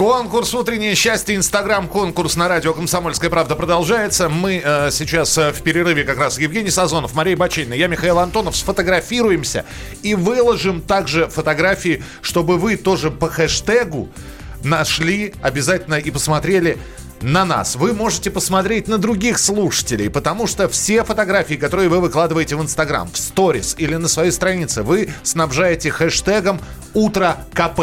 Конкурс 0.00 0.54
«Утреннее 0.54 0.94
счастье» 0.94 1.36
Инстаграм. 1.36 1.86
Конкурс 1.86 2.34
на 2.34 2.48
радио 2.48 2.72
«Комсомольская 2.72 3.28
правда» 3.28 3.54
продолжается. 3.54 4.30
Мы 4.30 4.62
э, 4.64 4.90
сейчас 4.90 5.36
э, 5.36 5.52
в 5.52 5.60
перерыве 5.60 6.04
как 6.04 6.16
раз 6.16 6.38
Евгений 6.38 6.70
Сазонов, 6.70 7.14
Мария 7.14 7.36
Бачинина, 7.36 7.74
я 7.74 7.86
Михаил 7.86 8.18
Антонов 8.18 8.56
сфотографируемся 8.56 9.66
и 10.02 10.14
выложим 10.14 10.80
также 10.80 11.26
фотографии, 11.28 12.02
чтобы 12.22 12.56
вы 12.56 12.78
тоже 12.78 13.10
по 13.10 13.28
хэштегу 13.28 14.08
нашли 14.64 15.34
обязательно 15.42 15.96
и 15.96 16.10
посмотрели 16.10 16.78
на 17.22 17.44
нас. 17.44 17.76
Вы 17.76 17.92
можете 17.92 18.30
посмотреть 18.30 18.88
на 18.88 18.98
других 18.98 19.38
слушателей, 19.38 20.10
потому 20.10 20.46
что 20.46 20.68
все 20.68 21.04
фотографии, 21.04 21.54
которые 21.54 21.88
вы 21.88 22.00
выкладываете 22.00 22.56
в 22.56 22.62
Инстаграм, 22.62 23.10
в 23.10 23.18
сторис 23.18 23.74
или 23.78 23.96
на 23.96 24.08
своей 24.08 24.30
странице, 24.30 24.82
вы 24.82 25.10
снабжаете 25.22 25.90
хэштегом 25.90 26.60
«Утро 26.94 27.36
КП». 27.52 27.80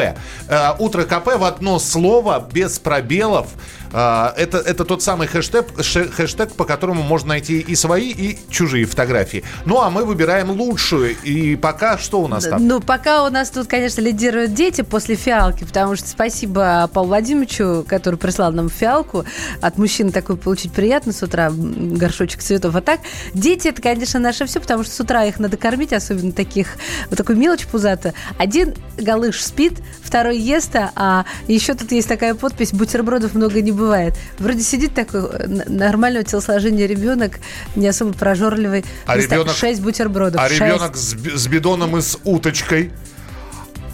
Э, 0.47 0.73
«Утро 0.79 1.03
КП» 1.03 1.37
в 1.37 1.43
одно 1.43 1.79
слово, 1.79 2.47
без 2.51 2.79
пробелов. 2.79 3.47
Э, 3.93 4.29
это, 4.35 4.57
это 4.57 4.85
тот 4.85 5.01
самый 5.03 5.27
хэштег, 5.27 5.67
хэштег, 5.75 6.53
по 6.53 6.65
которому 6.65 7.03
можно 7.03 7.29
найти 7.29 7.59
и 7.59 7.75
свои, 7.75 8.11
и 8.11 8.39
чужие 8.49 8.85
фотографии. 8.85 9.43
Ну, 9.65 9.81
а 9.81 9.89
мы 9.89 10.05
выбираем 10.05 10.51
лучшую. 10.51 11.15
И 11.23 11.55
пока 11.55 11.97
что 11.97 12.21
у 12.21 12.27
нас 12.27 12.45
там? 12.45 12.65
Ну, 12.67 12.79
пока 12.79 13.25
у 13.25 13.29
нас 13.29 13.49
тут, 13.49 13.67
конечно, 13.67 14.01
лидируют 14.01 14.53
дети 14.53 14.81
после 14.81 15.15
фиалки, 15.15 15.63
потому 15.63 15.95
что 15.95 16.07
спасибо 16.07 16.89
Павлу 16.93 17.07
Владимировичу, 17.09 17.85
который 17.87 18.17
прислал 18.17 18.51
нам 18.51 18.69
фиалку. 18.69 19.25
От 19.61 19.77
мужчин 19.77 20.11
такой 20.11 20.37
получить 20.37 20.71
приятно 20.71 21.13
с 21.13 21.23
утра, 21.23 21.51
горшочек 21.51 22.41
цветов. 22.41 22.75
А 22.75 22.81
так, 22.81 22.99
дети, 23.33 23.69
это, 23.69 23.81
конечно, 23.81 24.19
наше 24.19 24.45
все, 24.45 24.59
потому 24.59 24.83
что 24.83 24.93
с 24.93 24.99
утра 24.99 25.25
их 25.25 25.39
надо 25.39 25.57
кормить, 25.57 25.93
особенно 25.93 26.31
таких, 26.31 26.67
вот 27.09 27.17
такую 27.17 27.37
мелочь 27.37 27.65
пузатую. 27.65 28.13
Один 28.37 28.75
галыш 28.97 29.43
спит, 29.43 29.73
второй 30.07 30.39
ест, 30.39 30.71
а 30.73 31.25
еще 31.47 31.73
тут 31.73 31.91
есть 31.91 32.07
такая 32.07 32.33
подпись 32.33 32.71
«Бутербродов 32.73 33.33
много 33.35 33.61
не 33.61 33.71
бывает». 33.71 34.15
Вроде 34.39 34.61
сидит 34.61 34.93
такой 34.95 35.21
э, 35.29 35.47
нормального 35.67 36.23
телосложения 36.23 36.87
ребенок, 36.87 37.39
не 37.75 37.87
особо 37.87 38.13
прожорливый. 38.13 38.85
А 39.05 39.17
ребенок- 39.17 39.55
Шесть 39.55 39.81
бутербродов. 39.81 40.41
А 40.41 40.47
шесть. 40.47 40.61
ребенок 40.61 40.95
с, 40.95 41.13
с 41.13 41.47
бидоном 41.47 41.97
и 41.97 42.01
с 42.01 42.17
уточкой. 42.23 42.91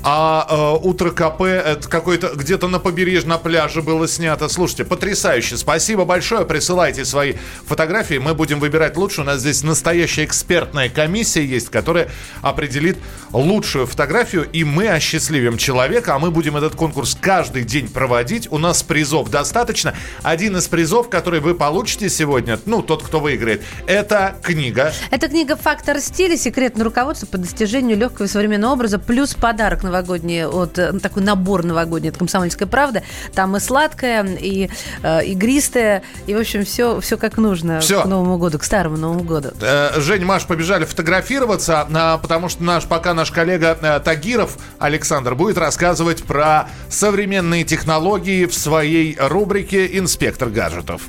А 0.05 0.45
э, 0.49 0.85
утро 0.85 1.11
КП 1.11 1.43
это 1.43 1.87
какой-то 1.87 2.33
где-то 2.35 2.67
на 2.67 2.79
побережье, 2.79 3.29
на 3.29 3.37
пляже 3.37 3.81
было 3.81 4.05
снято. 4.07 4.49
Слушайте, 4.49 4.83
потрясающе. 4.83 5.55
Спасибо 5.55 6.03
большое. 6.03 6.45
Присылайте 6.45 7.05
свои 7.05 7.35
фотографии. 7.65 8.15
Мы 8.15 8.33
будем 8.33 8.59
выбирать 8.59 8.97
лучше. 8.97 9.21
У 9.21 9.23
нас 9.23 9.39
здесь 9.39 9.63
настоящая 9.63 10.25
экспертная 10.25 10.89
комиссия 10.89 11.45
есть, 11.45 11.69
которая 11.69 12.09
определит 12.41 12.97
лучшую 13.31 13.87
фотографию. 13.87 14.45
И 14.51 14.65
мы 14.65 14.89
осчастливим 14.89 15.57
человека. 15.57 16.15
А 16.15 16.19
мы 16.19 16.31
будем 16.31 16.57
этот 16.57 16.75
конкурс 16.75 17.17
каждый 17.19 17.63
день 17.63 17.87
проводить. 17.87 18.51
У 18.51 18.57
нас 18.57 18.83
призов 18.83 19.29
достаточно. 19.29 19.93
Один 20.21 20.57
из 20.57 20.67
призов, 20.67 21.09
который 21.09 21.39
вы 21.39 21.55
получите 21.55 22.09
сегодня, 22.09 22.59
ну, 22.65 22.81
тот, 22.81 23.03
кто 23.03 23.21
выиграет, 23.21 23.63
это 23.87 24.35
книга. 24.43 24.91
Это 25.11 25.29
книга 25.29 25.55
«Фактор 25.55 26.01
стиля. 26.01 26.35
Секретное 26.35 26.83
руководство 26.83 27.25
по 27.25 27.37
достижению 27.37 27.95
легкого 27.95 28.25
и 28.25 28.29
современного 28.29 28.73
образа» 28.73 28.99
плюс 28.99 29.33
подарок 29.33 29.81
новогодний, 29.83 29.92
от, 29.99 30.77
э, 30.79 30.91
ну, 30.91 30.99
такой 30.99 31.23
набор 31.23 31.63
новогодний 31.63 32.09
от 32.09 32.17
«Комсомольской 32.17 32.67
правды». 32.67 33.03
Там 33.33 33.55
и 33.55 33.59
сладкое, 33.59 34.23
и 34.23 34.69
э, 35.03 35.25
игристое, 35.25 36.03
и, 36.27 36.33
в 36.33 36.39
общем, 36.39 36.65
все, 36.65 36.99
все 36.99 37.17
как 37.17 37.37
нужно 37.37 37.79
Всё. 37.79 38.01
к 38.01 38.05
Новому 38.05 38.37
году, 38.37 38.59
к 38.59 38.63
Старому 38.63 38.97
Новому 38.97 39.23
году. 39.23 39.49
Э, 39.61 39.99
Жень, 39.99 40.25
Маш, 40.25 40.45
побежали 40.45 40.85
фотографироваться, 40.85 41.87
а, 41.93 42.17
потому 42.17 42.49
что 42.49 42.63
наш, 42.63 42.85
пока 42.85 43.13
наш 43.13 43.31
коллега 43.31 43.77
э, 43.81 43.99
Тагиров 43.99 44.57
Александр 44.79 45.35
будет 45.35 45.57
рассказывать 45.57 46.23
про 46.23 46.67
современные 46.89 47.63
технологии 47.63 48.45
в 48.45 48.53
своей 48.53 49.17
рубрике 49.19 49.97
«Инспектор 49.97 50.49
гаджетов». 50.49 51.01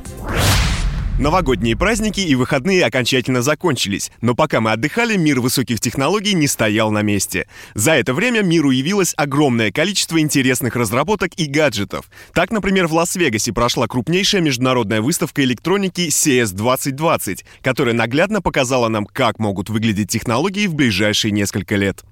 Новогодние 1.17 1.77
праздники 1.77 2.19
и 2.19 2.35
выходные 2.35 2.85
окончательно 2.85 3.41
закончились, 3.41 4.11
но 4.21 4.35
пока 4.35 4.61
мы 4.61 4.73
отдыхали, 4.73 5.17
мир 5.17 5.41
высоких 5.41 5.79
технологий 5.79 6.35
не 6.35 6.49
стоял 6.49 6.91
на 6.91 7.03
месте. 7.03 7.47
За 7.75 7.93
это 7.93 8.13
время 8.15 8.43
миру 8.43 8.73
явилось 8.73 9.15
огромное 9.17 9.71
количество 9.71 10.19
интересных 10.19 10.75
разработок 10.75 11.31
и 11.37 11.47
гаджетов. 11.47 12.11
Так, 12.33 12.51
например, 12.51 12.89
в 12.89 12.95
Лас-Вегасе 12.95 13.53
прошла 13.53 13.87
крупнейшая 13.87 14.41
международная 14.41 15.01
выставка 15.01 15.45
электроники 15.45 16.09
CS 16.09 16.53
2020, 16.53 17.45
которая 17.63 17.95
наглядно 17.95 18.43
показала 18.43 18.89
нам, 18.89 19.07
как 19.07 19.39
могут 19.39 19.71
выглядеть 19.71 20.11
технологии 20.11 20.67
в 20.67 20.75
ближайшие 20.75 21.31
несколько 21.31 21.77
лет. 21.77 22.03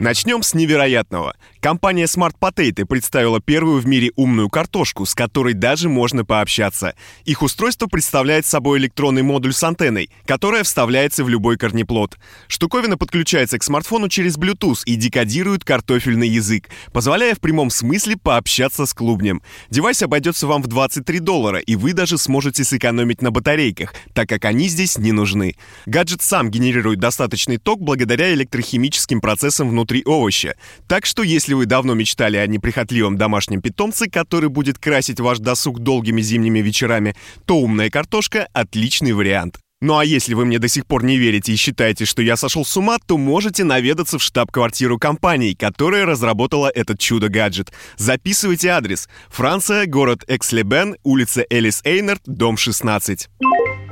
Начнем 0.00 0.42
с 0.42 0.52
невероятного. 0.54 1.34
Компания 1.64 2.04
Smart 2.04 2.34
Potato 2.38 2.84
представила 2.84 3.40
первую 3.40 3.80
в 3.80 3.86
мире 3.86 4.10
умную 4.16 4.50
картошку, 4.50 5.06
с 5.06 5.14
которой 5.14 5.54
даже 5.54 5.88
можно 5.88 6.22
пообщаться. 6.22 6.94
Их 7.24 7.40
устройство 7.40 7.86
представляет 7.86 8.44
собой 8.44 8.78
электронный 8.80 9.22
модуль 9.22 9.54
с 9.54 9.64
антенной, 9.64 10.10
которая 10.26 10.62
вставляется 10.62 11.24
в 11.24 11.30
любой 11.30 11.56
корнеплод. 11.56 12.18
Штуковина 12.48 12.98
подключается 12.98 13.58
к 13.58 13.62
смартфону 13.62 14.10
через 14.10 14.36
Bluetooth 14.36 14.82
и 14.84 14.96
декодирует 14.96 15.64
картофельный 15.64 16.28
язык, 16.28 16.68
позволяя 16.92 17.34
в 17.34 17.40
прямом 17.40 17.70
смысле 17.70 18.18
пообщаться 18.18 18.84
с 18.84 18.92
клубнем. 18.92 19.40
Девайс 19.70 20.02
обойдется 20.02 20.46
вам 20.46 20.60
в 20.60 20.66
23 20.66 21.18
доллара, 21.18 21.60
и 21.60 21.76
вы 21.76 21.94
даже 21.94 22.18
сможете 22.18 22.62
сэкономить 22.62 23.22
на 23.22 23.30
батарейках, 23.30 23.94
так 24.12 24.28
как 24.28 24.44
они 24.44 24.68
здесь 24.68 24.98
не 24.98 25.12
нужны. 25.12 25.56
Гаджет 25.86 26.20
сам 26.20 26.50
генерирует 26.50 26.98
достаточный 26.98 27.56
ток 27.56 27.80
благодаря 27.80 28.34
электрохимическим 28.34 29.22
процессам 29.22 29.70
внутри 29.70 30.02
овоща. 30.04 30.56
Так 30.88 31.06
что, 31.06 31.22
если 31.22 31.53
вы 31.54 31.66
давно 31.66 31.94
мечтали 31.94 32.36
о 32.36 32.46
неприхотливом 32.46 33.16
домашнем 33.16 33.60
питомце, 33.60 34.08
который 34.08 34.48
будет 34.48 34.78
красить 34.78 35.20
ваш 35.20 35.38
досуг 35.38 35.80
долгими 35.80 36.20
зимними 36.20 36.60
вечерами, 36.60 37.16
то 37.46 37.56
умная 37.56 37.90
картошка– 37.90 38.48
отличный 38.52 39.12
вариант. 39.12 39.63
Ну 39.86 39.98
а 39.98 40.04
если 40.06 40.32
вы 40.32 40.46
мне 40.46 40.58
до 40.58 40.66
сих 40.66 40.86
пор 40.86 41.04
не 41.04 41.18
верите 41.18 41.52
и 41.52 41.56
считаете, 41.56 42.06
что 42.06 42.22
я 42.22 42.38
сошел 42.38 42.64
с 42.64 42.74
ума, 42.74 42.96
то 43.06 43.18
можете 43.18 43.64
наведаться 43.64 44.18
в 44.18 44.22
штаб-квартиру 44.22 44.98
компании, 44.98 45.52
которая 45.52 46.06
разработала 46.06 46.70
этот 46.74 46.98
чудо-гаджет. 46.98 47.70
Записывайте 47.98 48.70
адрес. 48.70 49.10
Франция, 49.28 49.84
город 49.84 50.24
Экслебен, 50.26 50.96
улица 51.02 51.44
Элис 51.50 51.82
Эйнард, 51.84 52.22
дом 52.24 52.56
16. 52.56 53.28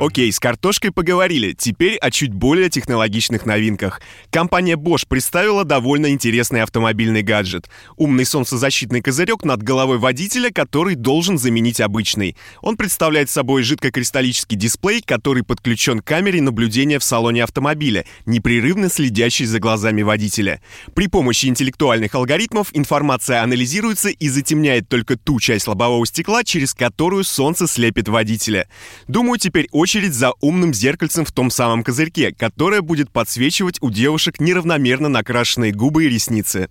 Окей, 0.01 0.33
с 0.33 0.41
картошкой 0.41 0.93
поговорили. 0.93 1.53
Теперь 1.53 1.97
о 1.99 2.11
чуть 2.11 2.33
более 2.33 2.71
технологичных 2.71 3.45
новинках. 3.45 4.01
Компания 4.31 4.77
Bosch 4.77 5.05
представила 5.07 5.65
довольно 5.65 6.11
интересный 6.11 6.63
автомобильный 6.63 7.23
гаджет. 7.23 7.69
Умный 7.99 8.25
солнцезащитный 8.25 9.03
козырек 9.03 9.45
над 9.45 9.63
головой 9.63 9.99
водителя, 9.99 10.51
который 10.51 10.95
должен 10.95 11.37
заменить 11.37 11.83
обычный. 11.83 12.35
Он 12.63 12.79
представляет 12.79 13.29
собой 13.29 13.63
жидкокристаллический 13.63 14.57
дисплей, 14.57 15.03
который 15.03 15.45
подключен 15.45 15.82
к 15.83 16.05
камере 16.05 16.41
наблюдения 16.41 16.99
в 16.99 17.05
салоне 17.05 17.43
автомобиля, 17.43 18.05
непрерывно 18.25 18.89
следящий 18.89 19.45
за 19.45 19.59
глазами 19.59 20.03
водителя. 20.03 20.61
При 20.95 21.09
помощи 21.09 21.47
интеллектуальных 21.47 22.15
алгоритмов 22.15 22.69
информация 22.73 23.43
анализируется 23.43 24.09
и 24.09 24.29
затемняет 24.29 24.89
только 24.89 25.19
ту 25.19 25.41
часть 25.41 25.67
лобового 25.67 26.07
стекла, 26.07 26.45
через 26.45 26.73
которую 26.73 27.25
солнце 27.25 27.67
слепит 27.67 28.09
водителя. 28.09 28.69
Думаю, 29.09 29.39
теперь 29.39 29.69
очередь 29.73 30.15
за 30.15 30.33
умным 30.41 30.73
зеркальцем 30.73 31.25
в 31.25 31.33
том 31.33 31.51
самом 31.51 31.83
козырьке, 31.83 32.33
которое 32.33 32.81
будет 32.81 33.11
подсвечивать 33.11 33.79
у 33.81 33.91
девушек 33.91 34.41
неравномерно 34.41 35.09
накрашенные 35.09 35.73
губы 35.73 36.05
и 36.05 36.09
ресницы. 36.09 36.69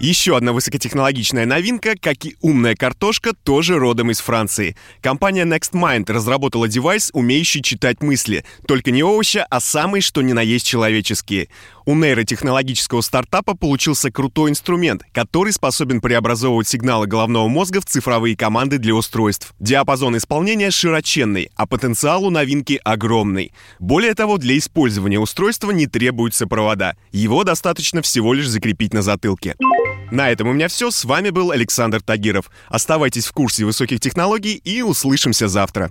Еще 0.00 0.36
одна 0.36 0.52
высокотехнологичная 0.52 1.44
новинка, 1.44 1.96
как 2.00 2.24
и 2.24 2.36
умная 2.40 2.76
картошка, 2.76 3.32
тоже 3.32 3.80
родом 3.80 4.12
из 4.12 4.20
Франции. 4.20 4.76
Компания 5.00 5.44
NextMind 5.44 6.12
разработала 6.12 6.68
девайс, 6.68 7.10
умеющий 7.14 7.62
читать 7.62 8.00
мысли. 8.00 8.44
Только 8.68 8.92
не 8.92 9.02
овоща, 9.02 9.44
а 9.50 9.58
самые, 9.58 10.00
что 10.00 10.22
ни 10.22 10.32
на 10.32 10.40
есть 10.40 10.66
человеческие. 10.66 11.48
У 11.88 11.94
нейротехнологического 11.94 13.00
стартапа 13.00 13.56
получился 13.56 14.10
крутой 14.10 14.50
инструмент, 14.50 15.04
который 15.10 15.54
способен 15.54 16.02
преобразовывать 16.02 16.68
сигналы 16.68 17.06
головного 17.06 17.48
мозга 17.48 17.80
в 17.80 17.86
цифровые 17.86 18.36
команды 18.36 18.76
для 18.76 18.94
устройств. 18.94 19.54
Диапазон 19.58 20.14
исполнения 20.18 20.70
широченный, 20.70 21.50
а 21.56 21.66
потенциал 21.66 22.26
у 22.26 22.30
новинки 22.30 22.78
огромный. 22.84 23.54
Более 23.78 24.12
того, 24.12 24.36
для 24.36 24.58
использования 24.58 25.18
устройства 25.18 25.70
не 25.70 25.86
требуются 25.86 26.46
провода. 26.46 26.94
Его 27.10 27.42
достаточно 27.42 28.02
всего 28.02 28.34
лишь 28.34 28.48
закрепить 28.48 28.92
на 28.92 29.00
затылке. 29.00 29.56
На 30.10 30.30
этом 30.30 30.48
у 30.48 30.52
меня 30.52 30.68
все. 30.68 30.90
С 30.90 31.06
вами 31.06 31.30
был 31.30 31.52
Александр 31.52 32.02
Тагиров. 32.02 32.50
Оставайтесь 32.68 33.24
в 33.24 33.32
курсе 33.32 33.64
высоких 33.64 34.00
технологий 34.00 34.60
и 34.62 34.82
услышимся 34.82 35.48
завтра. 35.48 35.90